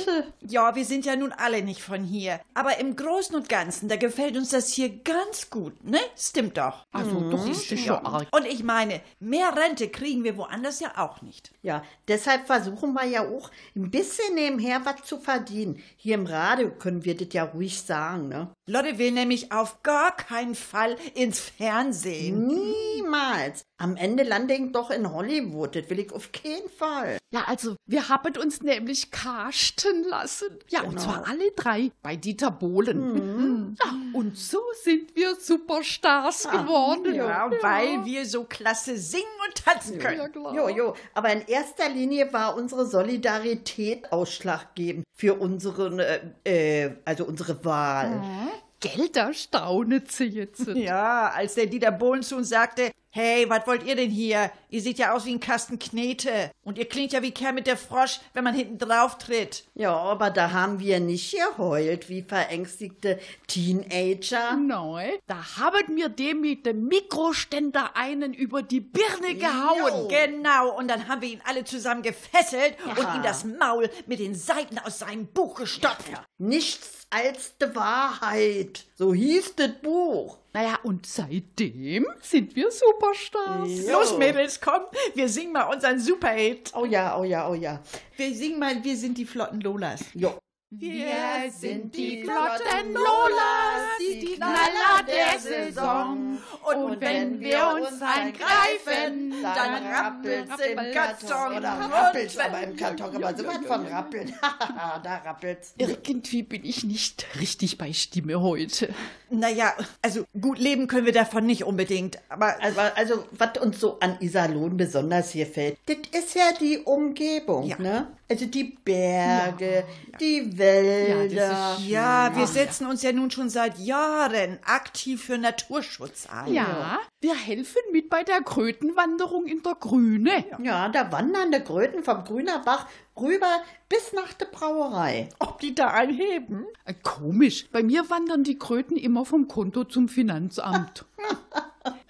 [0.47, 2.39] Ja, wir sind ja nun alle nicht von hier.
[2.53, 5.99] Aber im Großen und Ganzen, da gefällt uns das hier ganz gut, ne?
[6.17, 6.85] Stimmt doch.
[6.93, 7.31] Also, mhm.
[7.31, 8.27] doch ist das schon arg.
[8.31, 11.51] Und ich meine, mehr Rente kriegen wir woanders ja auch nicht.
[11.61, 15.83] Ja, deshalb versuchen wir ja auch ein bisschen nebenher was zu verdienen.
[15.97, 18.49] Hier im Radio können wir das ja ruhig sagen, ne?
[18.67, 22.47] Lotte will nämlich auf gar keinen Fall ins Fernsehen.
[22.47, 23.65] Niemals.
[23.77, 25.75] Am Ende lande ich doch in Hollywood.
[25.75, 27.17] Das will ich auf keinen Fall.
[27.31, 30.59] Ja, also wir haben uns nämlich casten lassen.
[30.69, 30.91] Ja, genau.
[30.91, 33.13] und zwar alle drei bei Dieter Bohlen.
[33.13, 33.75] Mhm.
[33.83, 37.13] Ja, und so sind wir Superstars Ach, geworden.
[37.13, 40.17] Ja, ja, weil wir so klasse singen und tanzen können.
[40.17, 40.53] Ja, klar.
[40.53, 40.95] Jo, jo.
[41.13, 48.19] Aber in erster Linie war unsere Solidarität ausschlaggebend für unsere, äh, also unsere Wahl.
[48.19, 48.49] Mhm.
[48.79, 50.67] Geld, da staunet sie jetzt.
[50.75, 54.51] Ja, als der Dieter Bohlen zu uns sagte, Hey, was wollt ihr denn hier?
[54.69, 56.51] Ihr seht ja aus wie ein Kasten Knete.
[56.65, 59.63] Und ihr klingt ja wie Kerl mit der Frosch, wenn man hinten drauf tritt.
[59.73, 64.57] Ja, aber da haben wir nicht geheult wie verängstigte Teenager.
[64.57, 69.93] Nein, da haben wir dem mit dem Mikroständer einen über die Birne gehauen.
[69.93, 70.07] Jo.
[70.09, 73.01] Genau, und dann haben wir ihn alle zusammen gefesselt ja.
[73.01, 76.09] und ihm das Maul mit den Seiten aus seinem Buch gestopft.
[76.11, 76.25] Ja.
[76.37, 78.85] Nichts als die Wahrheit.
[78.95, 80.37] So hieß das Buch.
[80.53, 83.67] Naja, und seitdem sind wir Superstars.
[83.67, 83.91] Jo.
[83.91, 84.83] Los, Mädels, komm,
[85.13, 86.71] wir singen mal unseren Superhit.
[86.73, 87.81] Oh ja, oh ja, oh ja.
[88.15, 90.01] Wir singen mal, wir sind die flotten Lolas.
[90.13, 90.37] Jo.
[90.71, 96.39] Wir sind die flotten Lolas, die Knaller der Saison.
[96.63, 101.57] Und wenn wir uns angreifen, dann rappelt's im Karton.
[101.57, 104.33] Oder rappelt's aber im Karton, aber so was von rappeln.
[105.03, 105.75] da rappelt's.
[105.77, 108.89] Irgendwie bin ich nicht richtig bei Stimme heute.
[109.29, 112.17] Naja, also gut leben können wir davon nicht unbedingt.
[112.29, 116.79] Aber also, also was uns so an Iserlohn besonders hier fällt, das ist ja die
[116.79, 117.77] Umgebung, ja.
[117.77, 118.07] ne?
[118.27, 120.17] Also die Berge, ja.
[120.19, 121.77] die Wälder.
[121.79, 126.53] Ja, ja, wir setzen uns ja nun schon seit Jahren aktiv für Naturschutz ein.
[126.53, 130.45] Ja, wir helfen mit bei der Krötenwanderung in der Grüne.
[130.61, 132.87] Ja, da wandern die Kröten vom Grüner Bach
[133.19, 135.29] rüber bis nach der Brauerei.
[135.39, 136.65] Ob die da einheben?
[136.85, 137.67] Äh, komisch.
[137.71, 141.05] Bei mir wandern die Kröten immer vom Konto zum Finanzamt.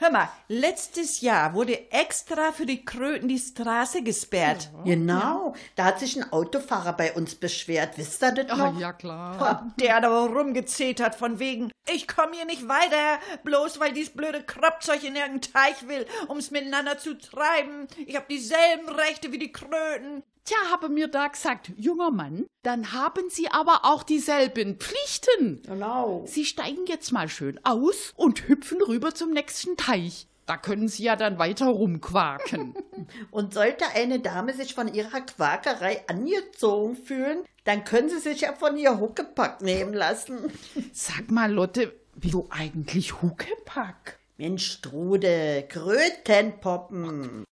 [0.06, 4.70] Hör mal, letztes Jahr wurde extra für die Kröten die Straße gesperrt.
[4.72, 4.84] Ja.
[4.84, 7.98] Genau, da hat sich ein Autofahrer bei uns beschwert.
[7.98, 8.76] Wisst ihr das noch?
[8.76, 9.74] Ach, ja, klar.
[9.80, 14.44] Der hat aber rumgezetert von wegen, ich komme hier nicht weiter, bloß weil dies blöde
[14.44, 17.88] Krabzeug in irgendeinen Teich will, um's miteinander zu treiben.
[18.06, 20.22] Ich hab dieselben Rechte wie die Kröten.
[20.46, 25.64] Tja, habe mir da gesagt, junger Mann, dann haben Sie aber auch dieselben Pflichten.
[25.64, 26.24] Genau.
[26.28, 30.28] Sie steigen jetzt mal schön aus und hüpfen rüber zum nächsten Teich.
[30.46, 32.76] Da können Sie ja dann weiter rumquaken.
[33.32, 38.54] und sollte eine Dame sich von ihrer Quakerei angezogen fühlen, dann können Sie sich ja
[38.54, 40.52] von ihr Huckepack nehmen lassen.
[40.94, 44.20] Sag mal, Lotte, wie du eigentlich Huckepack?
[44.38, 47.46] Mensch, Strude, Krötenpoppen.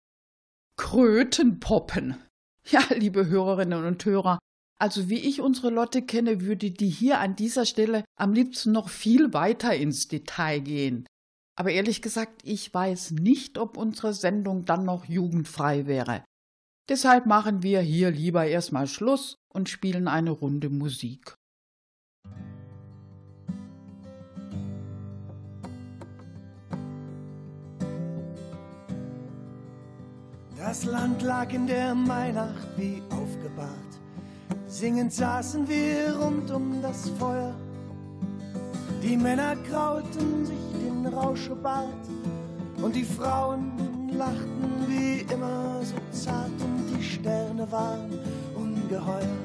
[0.78, 2.24] Krötenpoppen.
[2.70, 4.40] Ja, liebe Hörerinnen und Hörer,
[4.80, 8.90] also wie ich unsere Lotte kenne, würde die hier an dieser Stelle am liebsten noch
[8.90, 11.08] viel weiter ins Detail gehen.
[11.56, 16.24] Aber ehrlich gesagt, ich weiß nicht, ob unsere Sendung dann noch jugendfrei wäre.
[16.90, 21.36] Deshalb machen wir hier lieber erstmal Schluss und spielen eine Runde Musik.
[30.66, 33.92] Das Land lag in der Mainacht wie aufgebahrt.
[34.66, 37.54] Singend saßen wir rund um das Feuer.
[39.04, 42.08] Die Männer krauten sich den Rauschebart
[42.82, 48.18] und die Frauen lachten wie immer so zart und die Sterne waren
[48.56, 49.38] ungeheuer.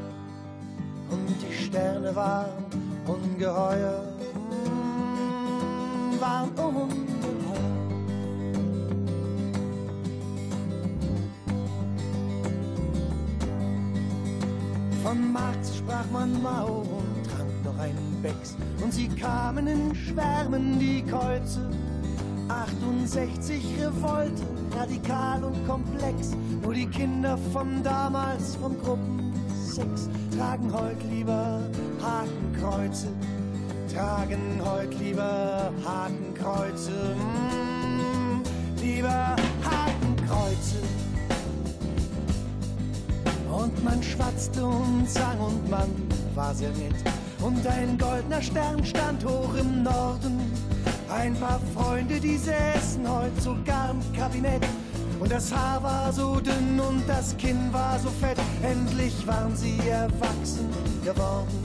[1.11, 2.65] Und die Sterne waren
[3.09, 4.05] ungeheuer,
[6.21, 7.78] waren ungeheuer.
[15.09, 18.55] Von Marx sprach man mau und trank noch einen Becks.
[18.83, 21.71] Und sie kamen in Schwärmen, die Kreuze.
[22.49, 24.43] 68 Revolte,
[24.77, 26.37] radikal und komplex.
[26.63, 31.63] Nur die Kinder von damals vom Gruppensex tragen heut lieber
[32.03, 33.09] Hakenkreuze.
[33.91, 37.17] Tragen heut lieber Hakenkreuze.
[37.17, 38.43] Mmh,
[38.83, 40.83] lieber Hakenkreuze.
[43.69, 45.91] Und man schwatzte und sang und man
[46.35, 46.95] war sehr nett.
[47.41, 50.41] Und ein goldener Stern stand hoch im Norden.
[51.11, 54.65] Ein paar Freunde, die säßen heut sogar im Kabinett.
[55.21, 58.39] Und das Haar war so dünn und das Kinn war so fett.
[58.63, 60.71] Endlich waren sie erwachsen
[61.05, 61.59] geworden.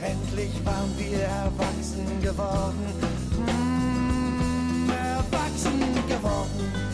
[0.00, 2.78] Endlich waren wir erwachsen geworden.
[3.44, 6.93] Mmh, erwachsen geworden.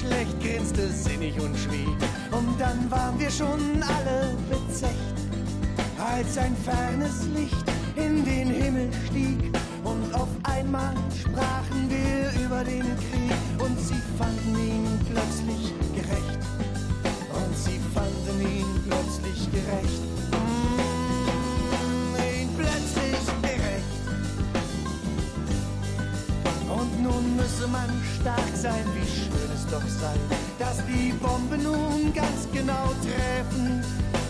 [0.00, 1.88] Schlecht, grinste sinnig und schwieg.
[2.30, 5.16] Und dann waren wir schon alle bezecht,
[5.98, 7.64] als ein fernes Licht
[7.96, 9.52] in den Himmel stieg.
[9.84, 16.40] Und auf einmal sprachen wir über den Krieg und sie fanden ihn plötzlich gerecht.
[17.32, 20.19] Und sie fanden ihn plötzlich gerecht.
[27.00, 27.90] Nun müsse man
[28.20, 30.16] stark sein, wie schön es doch sei,
[30.58, 33.82] dass die Bomben nun ganz genau treffen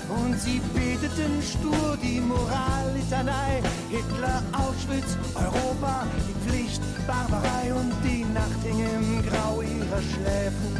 [0.09, 3.63] und sie beteten stur die Morallitanei.
[3.89, 10.73] Hitler, Auschwitz, Europa, die Pflicht, Barbarei und die Nacht hing im Grau ihrer Schläfen.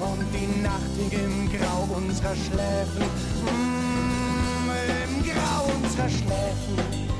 [0.00, 3.06] Und die Nacht hing im Grau unserer Schläfen.
[3.44, 4.72] Mmh,
[5.04, 7.19] Im Grau unserer Schläfen.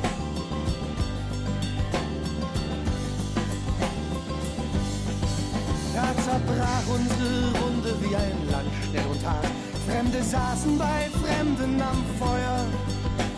[6.50, 9.46] Da zerbrach unsere Runde wie ein Land schnell und hart.
[9.86, 12.66] Fremde saßen bei Fremden am Feuer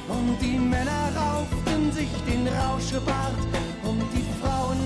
[0.08, 3.42] und die Männer rauften sich den Rauschebart
[3.84, 4.78] und die Frauen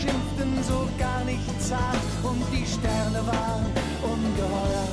[0.00, 3.66] schimpften so gar nicht zart und die Sterne waren
[4.02, 4.88] ungeheuer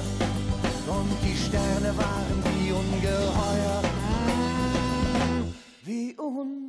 [0.88, 3.82] und die Sterne waren wie ungeheuer,
[5.84, 6.69] wie ungeheuer.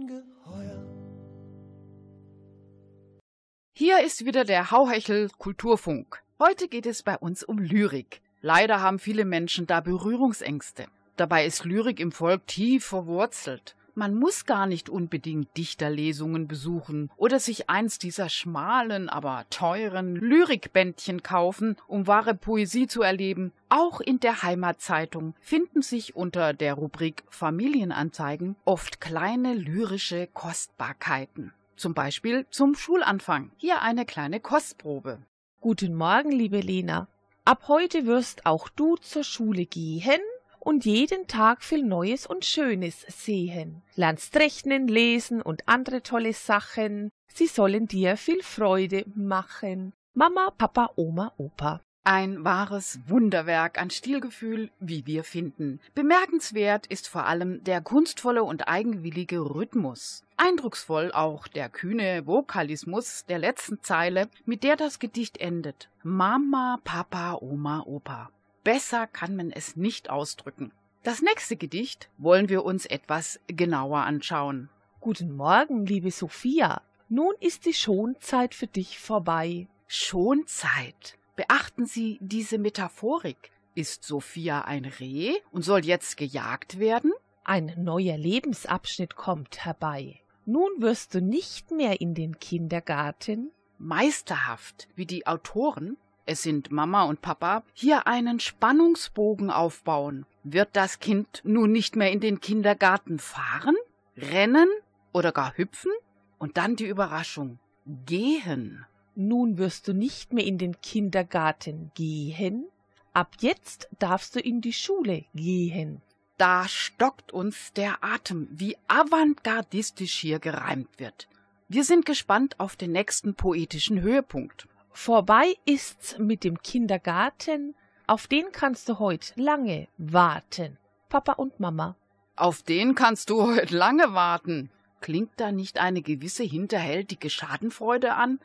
[3.82, 6.22] Hier ist wieder der Hauhechel Kulturfunk.
[6.38, 8.20] Heute geht es bei uns um Lyrik.
[8.42, 10.84] Leider haben viele Menschen da Berührungsängste.
[11.16, 13.76] Dabei ist Lyrik im Volk tief verwurzelt.
[13.94, 21.22] Man muss gar nicht unbedingt Dichterlesungen besuchen oder sich eins dieser schmalen, aber teuren Lyrikbändchen
[21.22, 23.50] kaufen, um wahre Poesie zu erleben.
[23.70, 31.54] Auch in der Heimatzeitung finden sich unter der Rubrik Familienanzeigen oft kleine lyrische Kostbarkeiten.
[31.80, 33.52] Zum Beispiel zum Schulanfang.
[33.56, 35.22] Hier eine kleine Kostprobe.
[35.62, 37.08] Guten Morgen, liebe Lena.
[37.46, 40.20] Ab heute wirst auch du zur Schule gehen
[40.58, 43.80] und jeden Tag viel Neues und Schönes sehen.
[43.94, 47.08] Lernst rechnen, lesen und andere tolle Sachen.
[47.32, 49.94] Sie sollen dir viel Freude machen.
[50.12, 51.80] Mama, Papa, Oma, Opa.
[52.02, 55.80] Ein wahres Wunderwerk an Stilgefühl, wie wir finden.
[55.94, 60.24] Bemerkenswert ist vor allem der kunstvolle und eigenwillige Rhythmus.
[60.38, 65.90] Eindrucksvoll auch der kühne Vokalismus der letzten Zeile, mit der das Gedicht endet.
[66.02, 68.30] Mama, Papa, Oma, Opa.
[68.64, 70.72] Besser kann man es nicht ausdrücken.
[71.02, 74.70] Das nächste Gedicht wollen wir uns etwas genauer anschauen.
[75.00, 76.80] Guten Morgen, liebe Sophia.
[77.10, 79.66] Nun ist die Schonzeit für dich vorbei.
[79.86, 81.18] Schonzeit.
[81.40, 83.50] Beachten Sie diese Metaphorik.
[83.74, 87.14] Ist Sophia ein Reh und soll jetzt gejagt werden?
[87.44, 90.20] Ein neuer Lebensabschnitt kommt herbei.
[90.44, 93.52] Nun wirst du nicht mehr in den Kindergarten.
[93.78, 100.26] Meisterhaft, wie die Autoren, es sind Mama und Papa, hier einen Spannungsbogen aufbauen.
[100.44, 103.76] Wird das Kind nun nicht mehr in den Kindergarten fahren,
[104.14, 104.68] rennen
[105.14, 105.92] oder gar hüpfen?
[106.38, 107.58] Und dann die Überraschung.
[108.04, 108.84] Gehen.
[109.22, 112.64] Nun wirst du nicht mehr in den Kindergarten gehen.
[113.12, 116.00] Ab jetzt darfst du in die Schule gehen.
[116.38, 121.28] Da stockt uns der Atem, wie avantgardistisch hier gereimt wird.
[121.68, 124.66] Wir sind gespannt auf den nächsten poetischen Höhepunkt.
[124.90, 127.74] Vorbei ist's mit dem Kindergarten,
[128.06, 130.78] auf den kannst du heut lange warten.
[131.10, 131.94] Papa und Mama.
[132.36, 134.70] Auf den kannst du heut lange warten.
[135.02, 138.40] Klingt da nicht eine gewisse hinterhältige Schadenfreude an?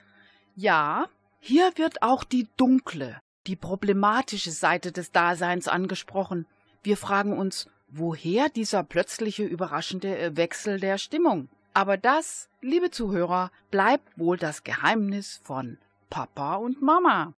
[0.58, 1.08] Ja,
[1.39, 6.47] hier wird auch die dunkle, die problematische Seite des Daseins angesprochen.
[6.82, 11.49] Wir fragen uns, woher dieser plötzliche überraschende Wechsel der Stimmung?
[11.74, 15.78] Aber das, liebe Zuhörer, bleibt wohl das Geheimnis von
[16.10, 17.34] Papa und Mama.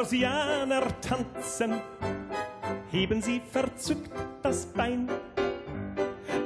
[0.00, 1.78] Börsianer tanzen,
[2.90, 4.10] heben sie verzückt
[4.42, 5.10] das Bein.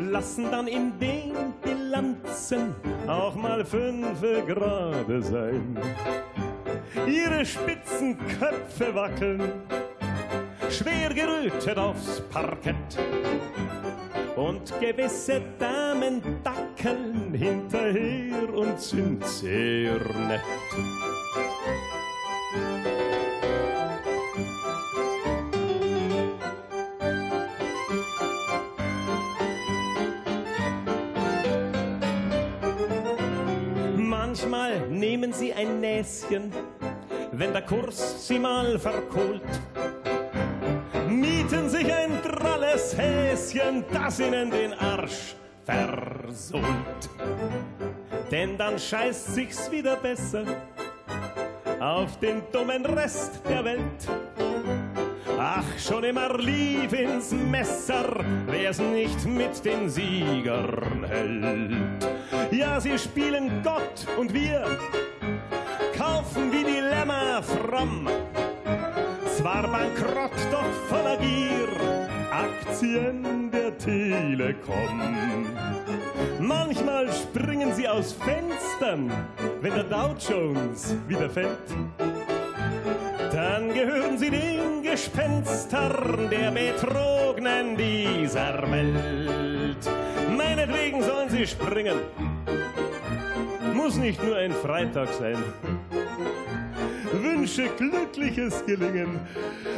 [0.00, 2.74] lassen dann in den Bilanzen
[3.07, 5.78] auch mal fünf gerade sein.
[7.07, 9.40] Ihre spitzen Köpfe wackeln,
[10.68, 12.98] schwer gerötet aufs Parkett.
[14.34, 21.13] Und gewisse Damen dackeln hinterher und sind sehr nett.
[35.95, 36.53] Näschen,
[37.30, 39.42] wenn der Kurs sie mal verkohlt.
[41.09, 46.64] Mieten sich ein dralles Häschen, das ihnen den Arsch versohlt.
[48.32, 50.42] Denn dann scheißt sich's wieder besser
[51.78, 54.09] auf den dummen Rest der Welt.
[55.38, 62.09] Ach, schon immer lief ins Messer, wer's nicht mit den Siegern hält.
[62.51, 64.66] Ja, sie spielen Gott und wir
[67.35, 68.09] Lämmer fromm.
[69.37, 71.68] Zwar bankrott, doch voller Gier,
[72.30, 75.01] Aktien der Telekom.
[76.39, 79.11] Manchmal springen sie aus Fenstern,
[79.61, 81.59] wenn der Dow Jones wieder fällt.
[83.32, 89.91] Dann gehören sie den Gespenstern der Betrogenen dieser Welt.
[90.37, 91.97] Meinetwegen sollen sie springen,
[93.72, 95.37] muss nicht nur ein Freitag sein.
[97.22, 99.20] Wünsche glückliches Gelingen.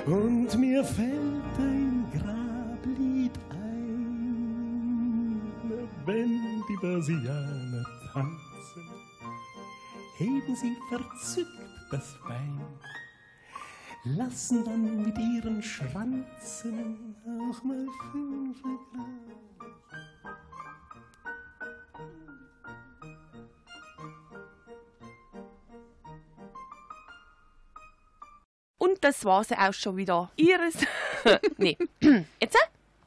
[0.07, 5.41] Und mir fällt ein Grablied ein,
[6.05, 8.89] wenn die Börsianer tanzen,
[10.19, 11.49] heben sie verzückt
[11.91, 12.61] das Bein.
[14.05, 19.46] Lassen dann mit ihren Schranzen auch mal fünf Grad.
[28.87, 30.31] Und das war sie auch schon wieder.
[30.37, 30.77] Iris.
[31.59, 31.77] nee.
[32.41, 32.57] Jetzt?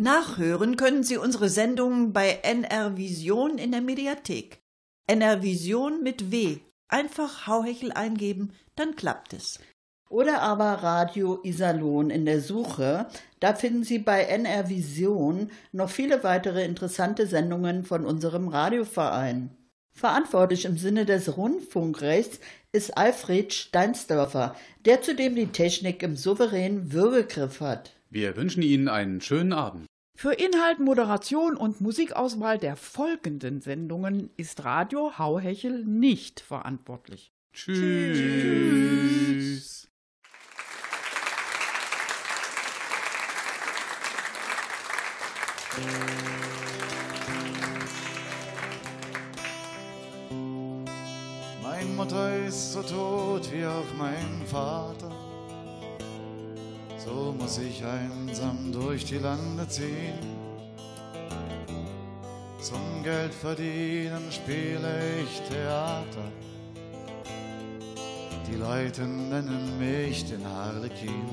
[0.00, 4.62] Nachhören können Sie unsere Sendungen bei NR Vision in der Mediathek.
[5.06, 6.56] NR Vision mit W.
[6.88, 9.60] Einfach Hauhechel eingeben, dann klappt es.
[10.08, 13.08] Oder aber Radio Iserlohn in der Suche.
[13.40, 19.50] Da finden Sie bei NR Vision noch viele weitere interessante Sendungen von unserem Radioverein.
[19.92, 22.40] Verantwortlich im Sinne des Rundfunkrechts
[22.72, 27.92] ist Alfred Steinsdörfer, der zudem die Technik im souveränen Würgegriff hat.
[28.08, 29.89] Wir wünschen Ihnen einen schönen Abend.
[30.20, 37.32] Für Inhalt, Moderation und Musikauswahl der folgenden Sendungen ist Radio Hauhechel nicht verantwortlich.
[37.54, 38.28] Tschüss.
[51.62, 55.29] Mein Mutter ist so tot wie auch mein Vater.
[57.04, 60.18] So muss ich einsam durch die Lande ziehen.
[62.60, 66.28] Zum Geld verdienen spiele ich Theater.
[68.46, 71.24] Die Leute nennen mich den Harlekin.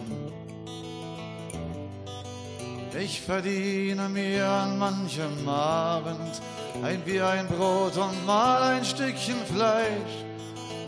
[2.97, 6.41] Ich verdiene mir an manchem Abend
[6.81, 10.15] ein Bier, ein Brot und mal ein Stückchen Fleisch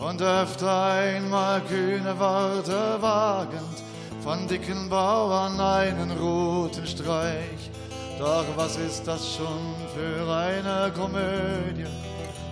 [0.00, 3.89] und öfter einmal kühne Worte wagend
[4.22, 7.70] von dicken Bauern einen roten Streich.
[8.18, 11.86] Doch was ist das schon für eine Komödie,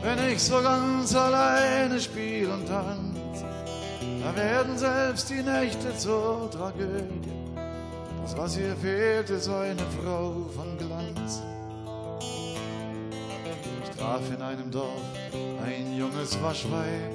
[0.02, 3.44] wenn ich so ganz alleine spiel und tanz?
[4.22, 7.32] Da werden selbst die Nächte zur Tragödie.
[8.22, 11.42] Das, was hier fehlt, ist eine Frau von Glanz.
[13.82, 15.02] Ich traf in einem Dorf
[15.64, 17.12] ein junges Waschweib.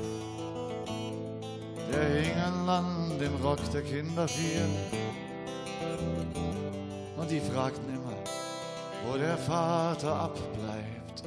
[1.92, 4.66] Der hing an dem Rock der Kinder vier.
[7.18, 8.18] Und die fragten immer,
[9.06, 11.24] wo der Vater abbleibt.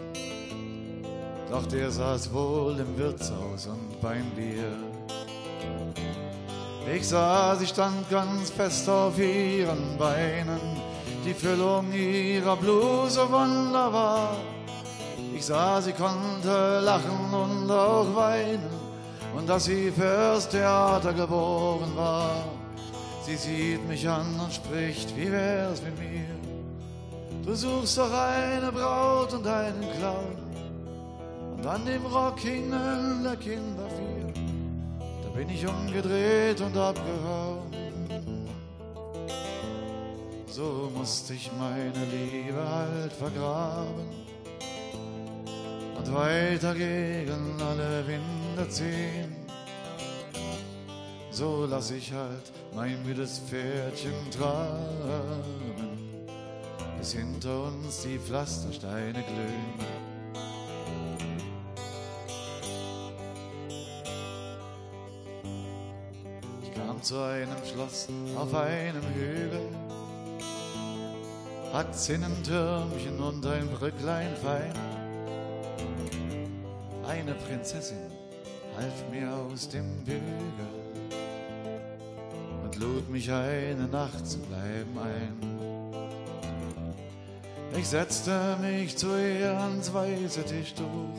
[1.51, 4.73] Doch der saß wohl im Wirtshaus und beim Bier.
[6.93, 10.61] Ich sah, sie stand ganz fest auf ihren Beinen,
[11.25, 14.37] die Füllung ihrer Bluse wunderbar.
[15.35, 18.86] Ich sah, sie konnte lachen und auch weinen
[19.37, 22.45] und dass sie fürs Theater geboren war.
[23.22, 26.24] Sie sieht mich an und spricht, wie wär's mit mir?
[27.45, 30.37] Du suchst doch eine Braut und einen Clown
[31.57, 34.32] und an dem Rock hingen der Kinder vier.
[35.22, 37.76] Da bin ich umgedreht und abgehauen.
[40.47, 44.26] So musste ich meine Liebe halt vergraben
[45.99, 49.36] und weiter gegen alle Winde ziehen.
[51.30, 55.42] So lass ich halt mein müdes Pferdchen traben,
[56.99, 59.74] bis hinter uns die Pflastersteine glühen.
[66.62, 69.68] Ich kam zu einem Schloss auf einem Hügel,
[71.72, 74.95] hat Zinnentürmchen und ein Brücklein fein
[77.09, 78.11] eine Prinzessin
[78.77, 80.21] half mir aus dem Bügel
[82.63, 85.57] und lud mich eine Nacht zu bleiben ein.
[87.77, 91.19] Ich setzte mich zu ihr ans weiße Tischtuch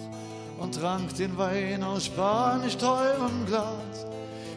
[0.59, 4.05] und trank den Wein aus spanisch teurem Glas.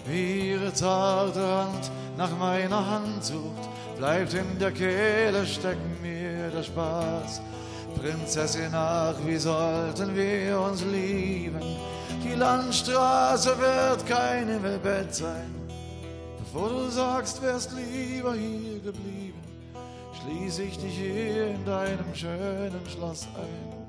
[0.07, 3.69] Wie ihre zarte Hand nach meiner Hand sucht,
[3.99, 7.43] bleibt in der Kehle stecken mir der Spaß.
[8.01, 11.61] Prinzessin, ach, wie sollten wir uns lieben?
[12.25, 15.55] Die Landstraße wird kein Himmelbett sein.
[16.39, 19.41] Bevor du sagst, wärst lieber hier geblieben,
[20.19, 23.87] schließe ich dich hier in deinem schönen Schloss ein.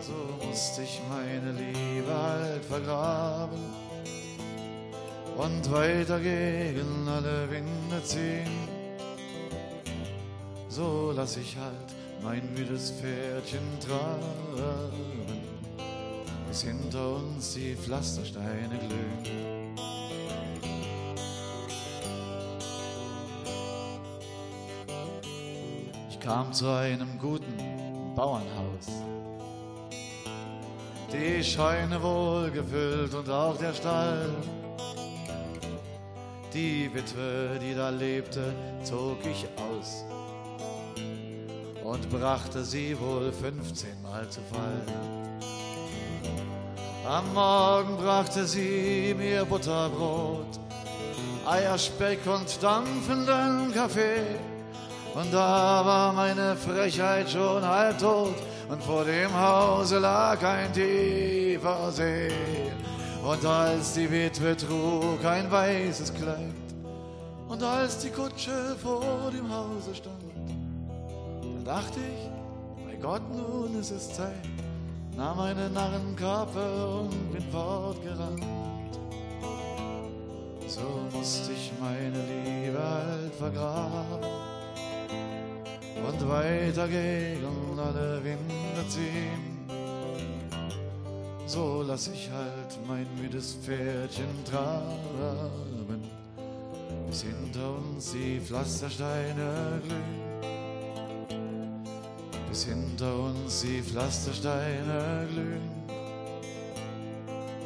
[0.00, 3.60] So musste ich meine Liebe halt vergraben
[5.36, 8.68] und weiter gegen alle Winde ziehen.
[10.68, 14.92] So lass ich halt mein müdes Pferdchen traben,
[16.48, 19.74] bis hinter uns die Pflastersteine glühen.
[26.10, 27.56] Ich kam zu einem guten
[28.14, 28.88] Bauernhaus.
[31.12, 34.28] Die Scheune wohl gefüllt und auch der Stall.
[36.52, 38.52] Die Witwe, die da lebte,
[38.84, 40.04] zog ich aus
[41.90, 44.80] und brachte sie wohl 15 Mal zu Fall.
[47.04, 50.60] Am Morgen brachte sie mir Butterbrot,
[51.44, 54.38] Eierspeck und dampfenden Kaffee.
[55.16, 58.36] Und da war meine Frechheit schon halb tot
[58.68, 62.30] und vor dem Hause lag ein tiefer See.
[63.24, 66.54] Und als die Witwe trug ein weißes Kleid
[67.48, 70.29] und als die Kutsche vor dem Hause stand,
[71.70, 74.48] dachte ich, bei Gott nun ist es Zeit,
[75.16, 76.66] nahm meine Narrenkappe
[76.98, 78.42] und bin fortgerannt.
[80.66, 84.26] So musste ich meine Liebe halt vergraben
[86.08, 89.44] und weiter gegen alle Winde ziehen.
[91.46, 96.02] So lass ich halt mein müdes Pferdchen traben,
[97.08, 100.29] bis hinter uns die Pflastersteine glühen
[102.50, 105.70] bis hinter uns die Pflastersteine glühen,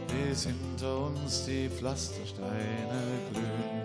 [0.08, 3.83] bis hinter uns die Pflastersteine glühen.